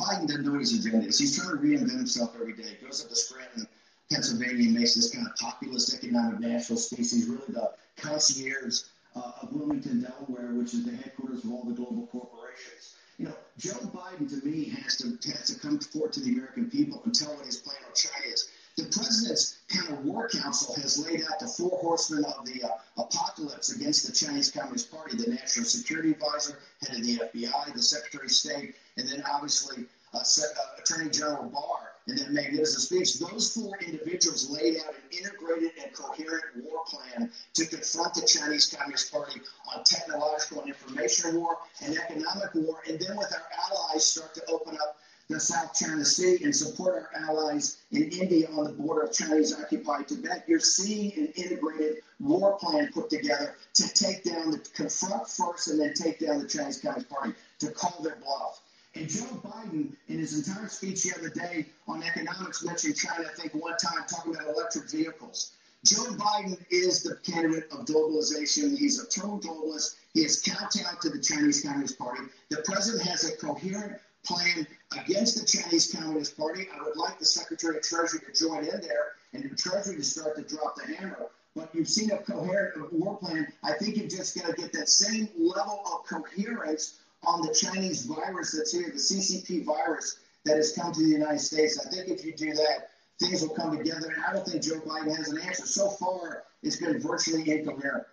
[0.03, 1.19] Biden doesn't know what his agenda is.
[1.19, 2.77] He's trying to reinvent himself every day.
[2.79, 3.67] He goes up to Scranton,
[4.11, 7.13] Pennsylvania, and makes this kind of populist economic national space.
[7.13, 8.81] He's really the concierge
[9.15, 12.97] uh, of Wilmington, Delaware, which is the headquarters of all the global corporations.
[13.19, 16.71] You know, Joe Biden, to me, has to, has to come forward to the American
[16.71, 18.51] people and tell what his plan on China is.
[18.93, 23.75] President's kind of war council has laid out the four horsemen of the uh, apocalypse
[23.75, 28.27] against the Chinese Communist Party the national security advisor, head of the FBI, the secretary
[28.27, 33.19] of state, and then obviously uh, uh, Attorney General Barr in that magnificent speech.
[33.19, 38.75] Those four individuals laid out an integrated and coherent war plan to confront the Chinese
[38.75, 39.41] Communist Party
[39.75, 44.45] on technological and information war and economic war, and then with our allies start to
[44.51, 44.97] open up
[45.29, 49.59] the South China Sea and support our allies in India on the border of Chinese
[49.59, 50.45] occupied Tibet.
[50.47, 55.81] You're seeing an integrated war plan put together to take down the confront first and
[55.81, 58.63] then take down the Chinese Communist Party, to call their bluff.
[58.95, 63.41] And Joe Biden, in his entire speech the other day on economics, mentioned China, I
[63.41, 65.53] think, one time talking about electric vehicles.
[65.85, 68.77] Joe Biden is the candidate of globalization.
[68.77, 69.97] He's a total globalist.
[70.13, 72.23] He is kowtowed to the Chinese Communist Party.
[72.51, 74.67] The president has a coherent plan
[74.97, 76.69] against the Chinese Communist Party.
[76.75, 80.03] I would like the Secretary of Treasury to join in there and the Treasury to
[80.03, 81.27] start to drop the hammer.
[81.55, 83.47] But you've seen a coherent war plan.
[83.63, 88.07] I think you're just going to get that same level of coherence on the Chinese
[88.07, 91.79] virus that's here, the CCP virus that has come to the United States.
[91.85, 92.91] I think if you do that,
[93.21, 94.09] things will come together.
[94.15, 95.67] And I don't think Joe Biden has an answer.
[95.67, 98.05] So far, it's been virtually incoherent.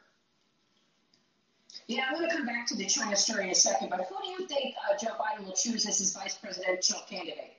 [1.89, 4.15] Yeah, I'm going to come back to the China story in a second, but who
[4.23, 7.53] do you think uh, Joe Biden will choose as his vice presidential candidate?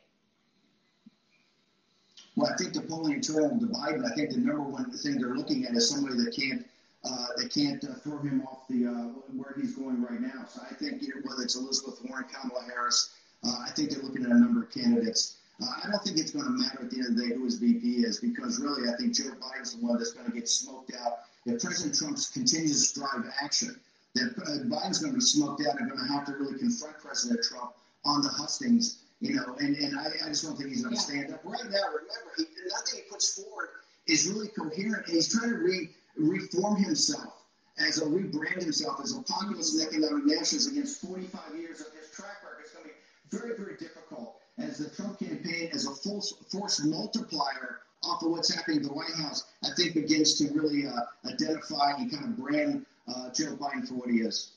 [2.37, 5.35] Well, I think the polling internal to Biden, I think the number one thing they're
[5.35, 6.65] looking at is somebody that can't
[7.05, 10.45] uh, can't uh, throw him off the uh, where he's going right now.
[10.47, 13.11] So I think you know, whether it's Elizabeth Warren, Kamala Harris,
[13.43, 15.39] uh, I think they're looking at a number of candidates.
[15.61, 17.47] Uh, I don't think it's going to matter at the end of the day who
[17.47, 20.49] his VP is because really I think Joe Biden's the one that's going to get
[20.49, 23.75] smoked out if President Trump continues to drive action.
[24.15, 26.99] That uh, Biden's going to be smoked out and going to have to really confront
[26.99, 27.73] President Trump
[28.05, 29.03] on the hustings.
[29.21, 31.45] You know, and, and I, I just don't think he's going to stand up.
[31.45, 33.69] Right now, remember, he, nothing he puts forward
[34.07, 37.45] is really coherent, and he's trying to re reform himself
[37.79, 42.11] as a rebrand himself as a populist and economic nationalist against 45 years of his
[42.11, 42.65] track record.
[42.65, 46.85] It's going to be very, very difficult as the Trump campaign, as a force, force
[46.85, 51.01] multiplier off of what's happening in the White House, I think begins to really uh,
[51.27, 54.53] identify and kind of brand uh, Joe Biden for what he is.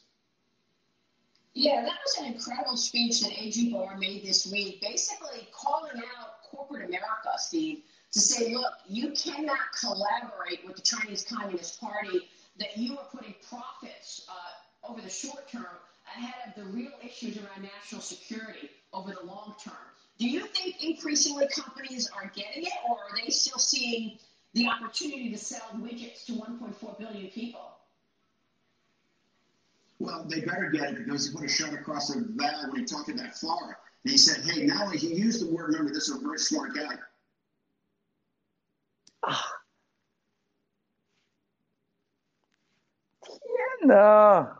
[1.53, 3.71] Yeah, that was an incredible speech that A.G.
[3.71, 9.59] Barr made this week, basically calling out corporate America, Steve, to say, look, you cannot
[9.79, 15.47] collaborate with the Chinese Communist Party, that you are putting profits uh, over the short
[15.47, 15.65] term
[16.07, 19.73] ahead of the real issues around national security over the long term.
[20.19, 24.17] Do you think increasingly companies are getting it, or are they still seeing
[24.53, 27.72] the opportunity to sell widgets to 1.4 billion people?
[30.03, 32.85] Well, they better get it because he put a shot across the bow when he
[32.85, 36.17] talked to that And he said, hey, now he used the word, remember, this is
[36.17, 36.95] a very smart guy.
[43.79, 44.57] Tienda.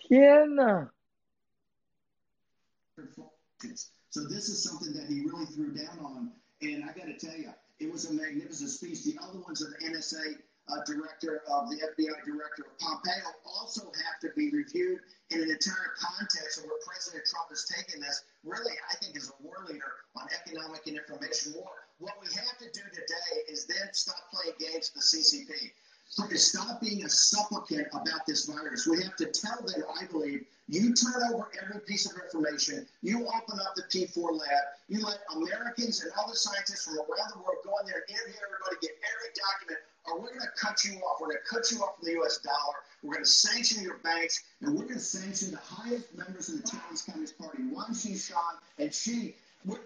[0.00, 0.90] Tienda.
[4.10, 6.32] So this is something that he really threw down on.
[6.60, 9.04] And I got to tell you, it was a magnificent speech.
[9.04, 10.38] The other ones of the NSA
[10.72, 15.00] uh, director of the FBI director of Pompeo also have to be reviewed
[15.30, 18.24] in an entire context of where President Trump has taken this.
[18.44, 21.70] Really, I think as a war leader on economic and information war.
[21.98, 25.70] What we have to do today is then stop playing games with the CCP.
[26.08, 30.06] So to stop being a supplicant about this virus, we have to tell them, I
[30.06, 35.04] believe, you turn over every piece of information, you open up the P4 lab, you
[35.04, 38.76] let Americans and other scientists from around the world go in there and interview everybody,
[38.80, 41.20] get every document, or we're going to cut you off.
[41.20, 42.38] We're going to cut you off from the U.S.
[42.38, 42.76] dollar.
[43.02, 46.62] We're going to sanction your banks, and we're going to sanction the highest members of
[46.62, 49.36] the Chinese Communist Party, Wang Qishan and Xi.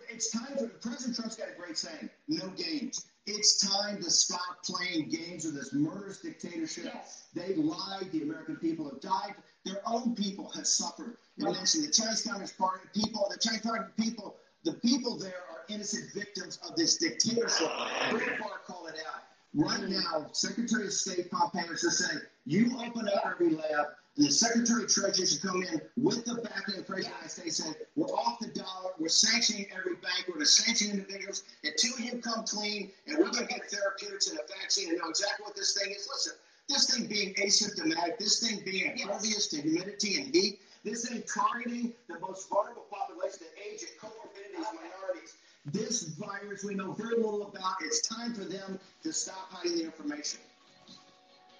[0.09, 4.63] It's time for President Trump's got a great saying: "No games." It's time to stop
[4.65, 6.85] playing games with this murderous dictatorship.
[6.85, 7.25] Yes.
[7.35, 8.13] They lied.
[8.13, 9.35] The American people have died.
[9.67, 11.17] Their own people have suffered.
[11.39, 11.57] And right.
[11.61, 16.13] actually, the Chinese Communist Party people, the Chinese Party people, the people there are innocent
[16.15, 17.69] victims of this dictatorship.
[18.11, 19.23] Bill Barr called it out.
[19.55, 23.87] Right now, Secretary of State Pompeo is saying, you open up every lab,
[24.17, 27.09] the Secretary of Treasury should come in with the backing of the President of the
[27.09, 30.91] United States saying, we're off the dollar, we're sanctioning every bank, we're going to sanction
[30.91, 34.99] individuals until you come clean, and we're going to get therapeutics and a vaccine and
[34.99, 36.09] know exactly what this thing is.
[36.11, 36.35] Listen,
[36.69, 41.93] this thing being asymptomatic, this thing being impervious to humidity and heat, this thing targeting
[42.09, 45.37] the most vulnerable population, the age and comorbidities, minorities,
[45.67, 47.75] this virus we know very little about.
[47.83, 50.41] It's time for them to stop hiding the information.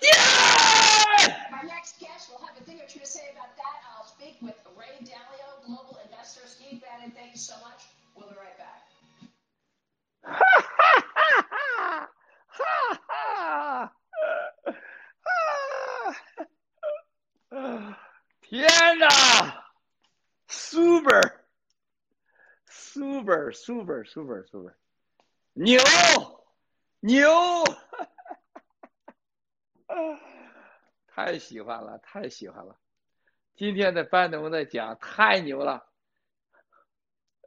[0.03, 1.37] Yeah!
[1.51, 3.77] My next guest will have a thing or two to say about that.
[3.97, 6.43] I'll speak with Ray Dalio, global investor.
[6.47, 7.87] Steve Bannon, thank you so much.
[8.15, 8.87] We'll be right back.
[10.27, 10.43] 天
[11.87, 12.09] 哪
[12.53, 13.96] ，super！super
[22.69, 24.05] super super
[24.45, 24.77] super，
[25.55, 25.81] 牛
[27.01, 27.65] 牛，
[31.09, 32.79] 太喜欢了，太喜欢了！
[33.57, 35.89] 今天的班农的讲太牛了，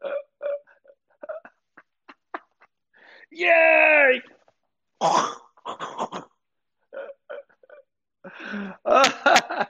[3.32, 4.22] 耶！
[8.84, 9.69] 啊哈哈！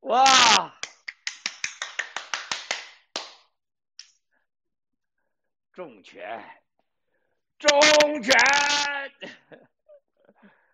[0.00, 0.78] 哇！
[5.72, 6.62] 重拳，
[7.58, 7.70] 重
[8.22, 8.34] 拳！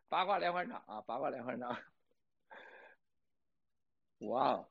[0.09, 1.01] 八卦连环掌啊！
[1.03, 1.83] 八卦连环掌！
[4.21, 4.69] 哇！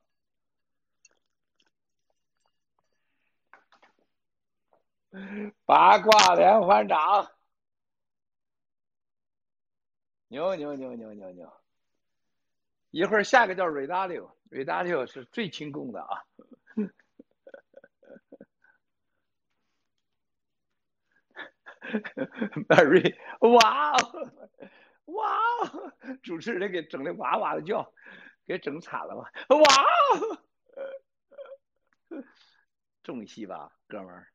[5.64, 7.30] 八卦连环掌！
[10.28, 11.52] 牛牛牛牛牛牛！
[12.90, 16.22] 一会儿下个叫瑞大六维达六，是最轻功的啊！
[22.84, 24.30] 瑞，哇哦，
[25.06, 25.92] 哇哦！
[26.22, 27.92] 主持人给整的哇哇的叫，
[28.46, 29.32] 给整惨了吧？
[29.56, 29.58] 哇
[32.12, 32.22] 哦！
[33.02, 34.28] 中戏吧，哥们儿！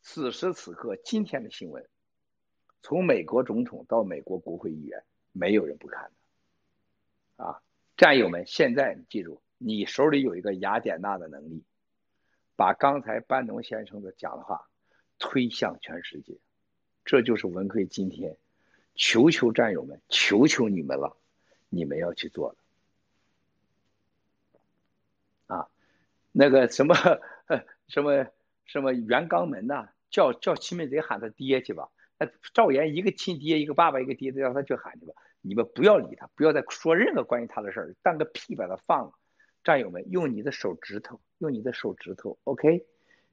[0.00, 1.86] 此时此刻，今天的新闻，
[2.80, 7.44] 从美国总统到美国国会议员，没有人不看的。
[7.44, 7.60] 啊，
[7.96, 11.62] 战友们，现在你记住，你手里有一个雅典娜的能力，
[12.56, 14.68] 把刚才班农先生的讲的话
[15.18, 16.38] 推向全世界。
[17.04, 18.36] 这就是文奎今天，
[18.94, 21.16] 求求战友们，求求你们了，
[21.68, 22.56] 你们要去做
[25.48, 25.54] 的。
[25.54, 25.68] 啊，
[26.32, 26.94] 那个什么
[27.86, 28.26] 什么
[28.64, 31.90] 什么袁刚门呐，叫叫亲们得喊他爹去吧。
[32.18, 35.14] 那赵岩一个亲爹，一个爸爸，一个爹的，让他去喊去吧。
[35.46, 39.12] 你们不要理他，不要再说任何关于他的事儿，当个屁把他放了。
[39.62, 42.86] 战友们，用你的手指头，用你的手指头，OK，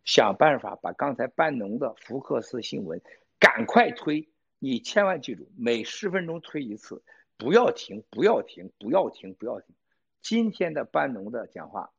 [0.04, 3.02] 想办法把刚才班农的福克斯新闻。
[3.40, 4.30] 赶快推！
[4.60, 7.02] 你千万记住，每十分钟推一次，
[7.38, 9.74] 不要停，不要停，不要停，不要停。
[10.22, 11.92] 今天的班农的讲话，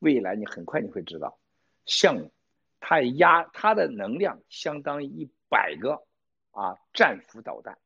[0.00, 1.38] 未来你很快你会知道，
[1.86, 2.28] 像
[2.80, 6.02] 他压他的能量相当于一百个
[6.50, 7.78] 啊战斧导弹。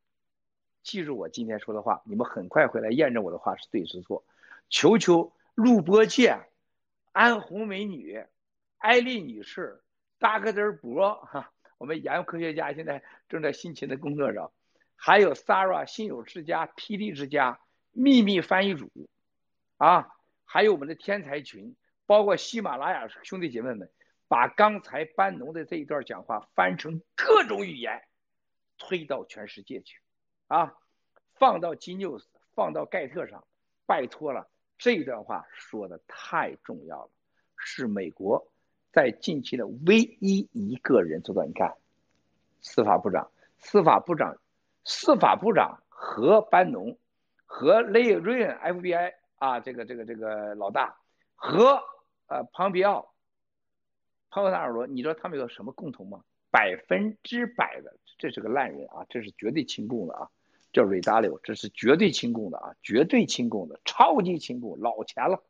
[0.89, 4.25] 记住我今天说的话，你们很快会来验证我的话是对是错。
[4.71, 6.47] 求求陆波切、
[7.13, 8.25] 安红美女、
[8.79, 9.83] 艾丽女士、
[10.19, 11.53] 大哥德博哈。
[11.77, 14.51] 我们研究科学家现在正在辛勤的工作着，
[14.97, 17.61] 还有 Sarah 心有之家、霹雳之家、
[17.93, 18.91] 秘密翻译组，
[19.77, 20.09] 啊，
[20.47, 23.91] 还有我们的天才群，包括喜马拉雅兄弟姐妹们，
[24.27, 28.03] 把刚才班农的这一段讲话翻成各种语言，
[28.79, 30.01] 推到全世界去，
[30.49, 30.75] 啊，
[31.35, 33.45] 放到 G News，放到盖特上，
[33.87, 37.11] 拜托了，这段话说的太重要了，
[37.57, 38.51] 是美国。
[38.91, 41.77] 在近期的唯一一个人做到，你看，
[42.63, 44.39] 司法部长、司法部长、
[44.85, 46.99] 司法部长和班农
[47.45, 50.97] 和雷瑞恩 FBI 啊，这个这个这个老大
[51.35, 51.83] 和
[52.29, 53.13] 呃庞皮奥、
[54.31, 56.25] 庞皮奥耳朵，你知道他们有什么共同吗？
[56.51, 60.31] 百分之百的，这是个烂人啊，这是绝对亲共的啊，
[60.73, 65.43] 叫瑞达柳，这是绝对亲共的啊，绝对亲共的，超级亲共，老钱了，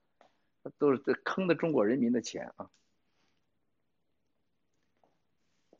[0.78, 2.70] 都是坑的中国人民的钱啊。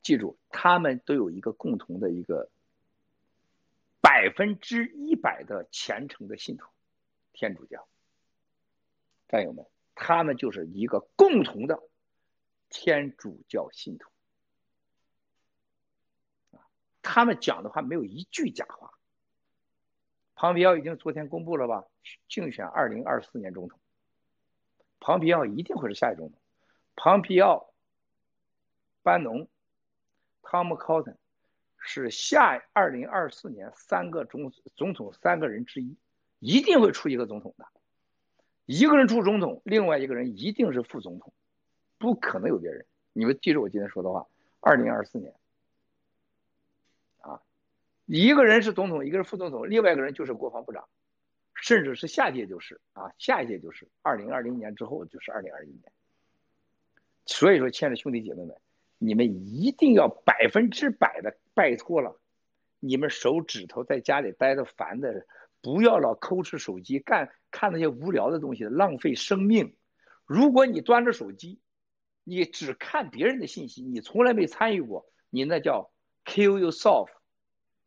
[0.01, 2.49] 记住，他们都有一个共同的一个
[4.01, 6.69] 百分之一百的虔诚的信徒，
[7.31, 7.87] 天主教
[9.27, 11.81] 战友们，他们就是一个共同的
[12.69, 14.09] 天主教信徒
[16.51, 16.65] 啊
[17.01, 18.98] 他们讲的话没有一句假话。
[20.41, 21.83] 庞皮奥已经昨天公布了吧？
[22.29, 23.77] 竞选二零二四年总统，
[25.01, 26.39] 庞皮奥一定会是下一总统。
[26.95, 27.73] 庞皮奥、
[29.03, 29.49] 班农。
[30.41, 31.13] 汤姆·考特
[31.77, 35.97] 是下二零二四年三个总总统三个人之一，
[36.39, 37.67] 一定会出一个总统的，
[38.65, 41.33] 一个人出总统，另外一个人一定是副总统，
[41.97, 42.85] 不可能有别人。
[43.11, 44.25] 你们记住我今天说的话：
[44.61, 45.33] 二零二四年，
[48.11, 50.89] 一个人是总统，一个是副总统，另外一个人就是国防部长，
[51.53, 55.91] 甚至是下届就是啊，下一届就是二零二零年之后就是二零二一年。
[57.27, 58.55] 所以说，亲爱的兄弟姐妹们。
[59.01, 62.19] 你们一定要百分之百的拜托了，
[62.81, 65.25] 你们手指头在家里待着烦的，
[65.61, 69.73] 不要老抠吃手机，干看那些无聊的东西，浪费生命。
[70.25, 71.61] 如果你端着手机，
[72.25, 75.91] 你只看别人的信息，你从来没参与过，你那叫
[76.25, 77.07] kill yourself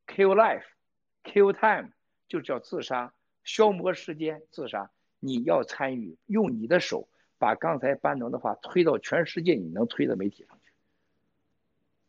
[0.07, 1.93] Kill life，kill time，
[2.29, 3.13] 就叫自杀，
[3.45, 4.91] 消磨时间，自杀。
[5.21, 7.09] 你要参与，用你的手
[7.39, 10.73] 把刚才班农的话推到全世界你能推的媒体上去。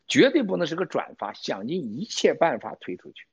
[0.07, 3.26] 绝对不能是个转发，想尽一切办法推出去，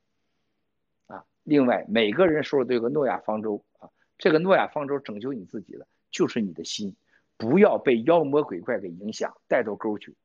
[1.09, 1.27] 啊！
[1.43, 6.97] 另外，每个人手里都有个诺亚方舟啊，这个诺亚方舟拯救你自己的就是你的心，
[7.37, 10.17] 不要被妖魔鬼怪给影响带到沟去，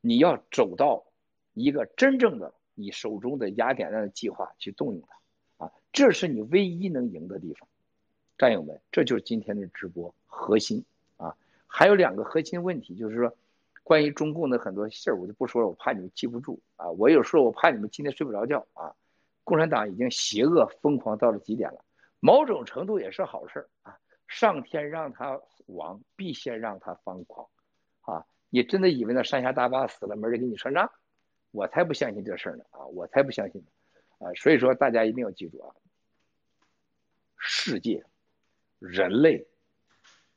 [0.00, 1.06] 你要走到
[1.52, 5.02] 一个真正的你手中的雅典娜的计划去动用
[5.58, 7.68] 它，啊，这是你唯一能赢的地方，
[8.38, 10.84] 战友们，这就是今天的直播核心
[11.16, 11.36] 啊。
[11.66, 13.36] 还有两个核心问题，就是说
[13.82, 16.90] 关于中共的很多事儿，我就不说了，我怕你们记不住啊。
[16.90, 18.94] 我有时候我怕你们今天睡不着觉啊。
[19.44, 21.84] 共产党已经邪恶疯狂到了极点了，
[22.18, 23.98] 某种程度也是好事啊。
[24.26, 27.46] 上天让他亡，必先让他疯狂
[28.00, 28.24] 啊！
[28.48, 30.90] 你真的以为那山下大巴死了没人给你算账？
[31.54, 32.84] 我才不相信这事儿呢啊！
[32.86, 33.68] 我才不相信呢
[34.26, 34.34] 啊！
[34.34, 35.72] 所以说大家一定要记住啊，
[37.38, 38.04] 世界、
[38.80, 39.46] 人类、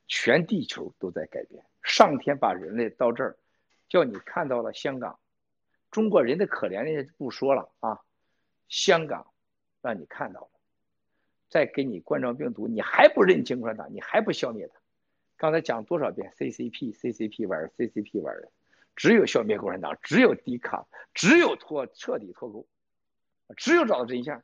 [0.07, 1.65] 全地球都在改变。
[1.81, 3.35] 上天把人类到这儿，
[3.89, 5.19] 叫你看到了香港，
[5.89, 7.99] 中国人的可怜人家就不说了啊。
[8.69, 9.33] 香港，
[9.81, 10.51] 让你看到了，
[11.49, 14.79] 再给你冠状病毒，你还不认清共产党，你还不消灭他。
[15.35, 18.51] 刚才讲多少遍 CCP，CCP 玩 CCP 玩的，
[18.97, 22.67] 只有消灭共产党，只有抵抗，只有脱彻底脱钩，
[23.55, 24.43] 只有找到真相。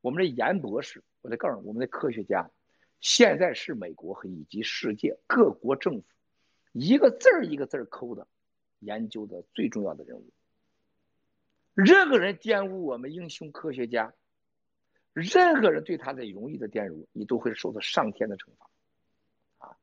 [0.00, 2.50] 我们的严博士，我得告诉，我们的科学家，
[3.00, 6.04] 现在是美国和以及世界各国政府
[6.72, 8.26] 一个字儿一个字儿抠的
[8.78, 10.32] 研究的最重要的人物。
[11.74, 14.14] 任何人玷污我们英雄科学家，
[15.12, 18.70] 任何人对他的荣誉的玷辱，你都会受到上天的惩罚。
[19.58, 19.76] 啊，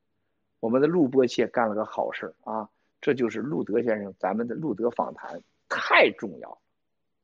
[0.60, 2.70] 我们的陆波切干了个好事啊，
[3.02, 6.62] 这就是路德先生，咱们的路德访谈太重要，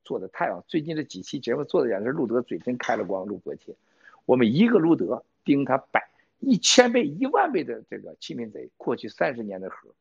[0.04, 0.62] 做的太好。
[0.68, 3.76] 最近这几期节目做的简直路德嘴真开了光，路波切，
[4.26, 6.10] 我们一个路德盯他百
[6.40, 9.94] 一千倍、一万倍的这个欺民贼，过去三十年的河。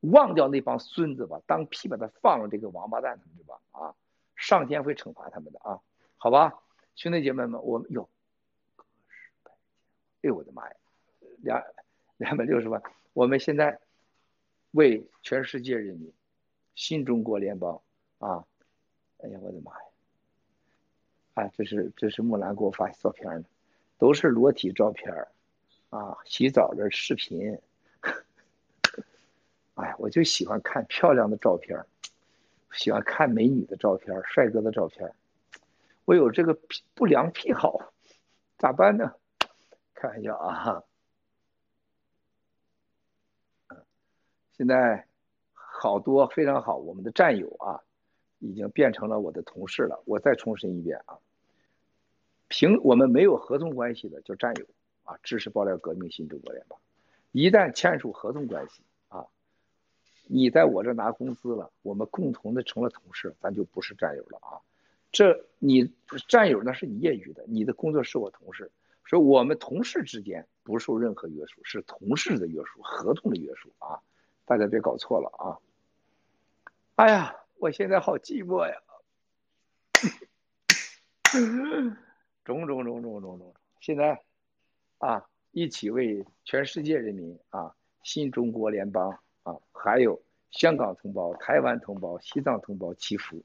[0.00, 3.58] 忘掉那帮孙子吧，当屁把他放了这个王八蛋他们，对吧？
[3.72, 3.94] 啊，
[4.36, 5.80] 上天会惩罚他们的啊，
[6.16, 6.60] 好吧，
[6.94, 8.08] 兄弟姐妹们，我们有，
[8.76, 10.76] 哎呦我的妈呀，
[11.38, 11.64] 两
[12.18, 12.80] 两百六十万，
[13.14, 13.80] 我们现在
[14.72, 16.12] 为全世界人民，
[16.74, 17.80] 新中国联邦
[18.18, 18.44] 啊，
[19.18, 19.78] 哎呀我的妈呀，
[21.34, 23.44] 啊，这是这是木兰给我发照片呢，
[23.98, 25.12] 都是裸体照片
[25.90, 27.58] 啊，洗澡的视频。
[29.74, 31.78] 哎呀，我就喜欢看漂亮的照片
[32.72, 35.12] 喜欢看美女的照片帅哥的照片
[36.04, 36.58] 我有这个
[36.94, 37.92] 不良癖好，
[38.58, 39.14] 咋办呢？
[39.94, 40.84] 开玩笑啊！
[44.56, 45.06] 现在
[45.52, 47.82] 好多非常好，我们的战友啊，
[48.38, 50.02] 已经变成了我的同事了。
[50.06, 51.18] 我再重申一遍啊，
[52.48, 54.66] 凭我们没有合同关系的叫战友
[55.04, 56.78] 啊，支持爆料革命新中国联邦。
[57.32, 59.26] 一旦签署合同关系啊。
[60.28, 64.58] 你在我这拿工资了，我们共同的成了同事，咱就不是战友了啊！
[65.12, 65.94] 这你
[66.26, 68.72] 战友那是你业余的，你的工作是我同事，
[69.04, 74.00] 所以我们同事之间不受任何约束，是同事的约束，合同的约束啊！
[74.46, 75.58] 大家别搞错了啊！
[76.94, 78.74] 哎呀，我现在好寂寞呀！
[82.44, 84.22] 种种种种种种，现在
[84.98, 89.18] 啊，一起为全世界人民啊，新中国联邦。
[89.42, 90.20] 啊，还有
[90.50, 93.44] 香港同胞、台湾同胞、西藏同胞祈福。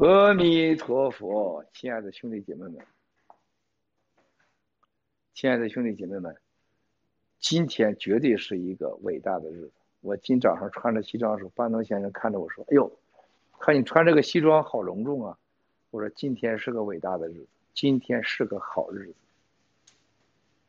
[0.00, 2.78] 阿弥陀佛，亲爱的兄弟姐妹们，
[5.34, 6.34] 亲爱的兄弟姐妹们，
[7.38, 9.72] 今天绝对是一个伟大的日子。
[10.00, 12.90] 我今早上穿着西装的时候，班农先生看着我说：“哎呦，
[13.58, 15.36] 看你穿这个西装好隆重啊！”
[15.92, 19.14] 我说：“今天是个伟大的日子，今天是个好日子。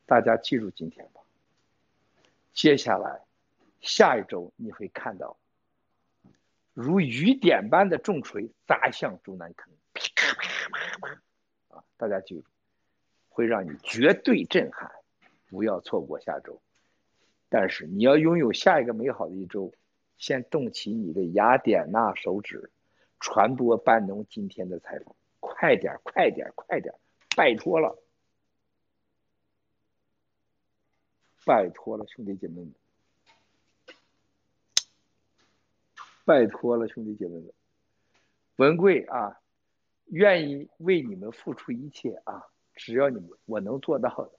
[0.05, 1.21] 大家记住今天吧。
[2.51, 3.21] 接下来，
[3.79, 5.37] 下一周你会看到。”
[6.81, 11.83] 如雨点般的重锤砸向中南坑，啪啪啪啪啊！
[11.95, 12.43] 大家记住，
[13.29, 14.91] 会让你绝对震撼，
[15.49, 16.61] 不要错过下周。
[17.49, 19.73] 但是你要拥有下一个美好的一周，
[20.17, 22.71] 先动起你的雅典娜手指，
[23.19, 26.95] 传播班农今天的采访，快点，快点，快点，
[27.35, 28.01] 拜托了，
[31.45, 32.73] 拜托了，兄弟姐妹们。
[36.31, 37.51] 拜托了，兄弟姐妹们，
[38.55, 39.41] 文贵啊，
[40.05, 44.31] 愿意为你们付出一切啊，只要你们我能做到的。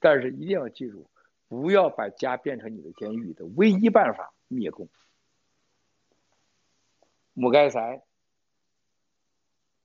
[0.00, 1.10] 但是一定要记住，
[1.46, 4.88] 不要把家变成你的监狱的唯一办法灭共。
[7.34, 8.02] 母盖塞。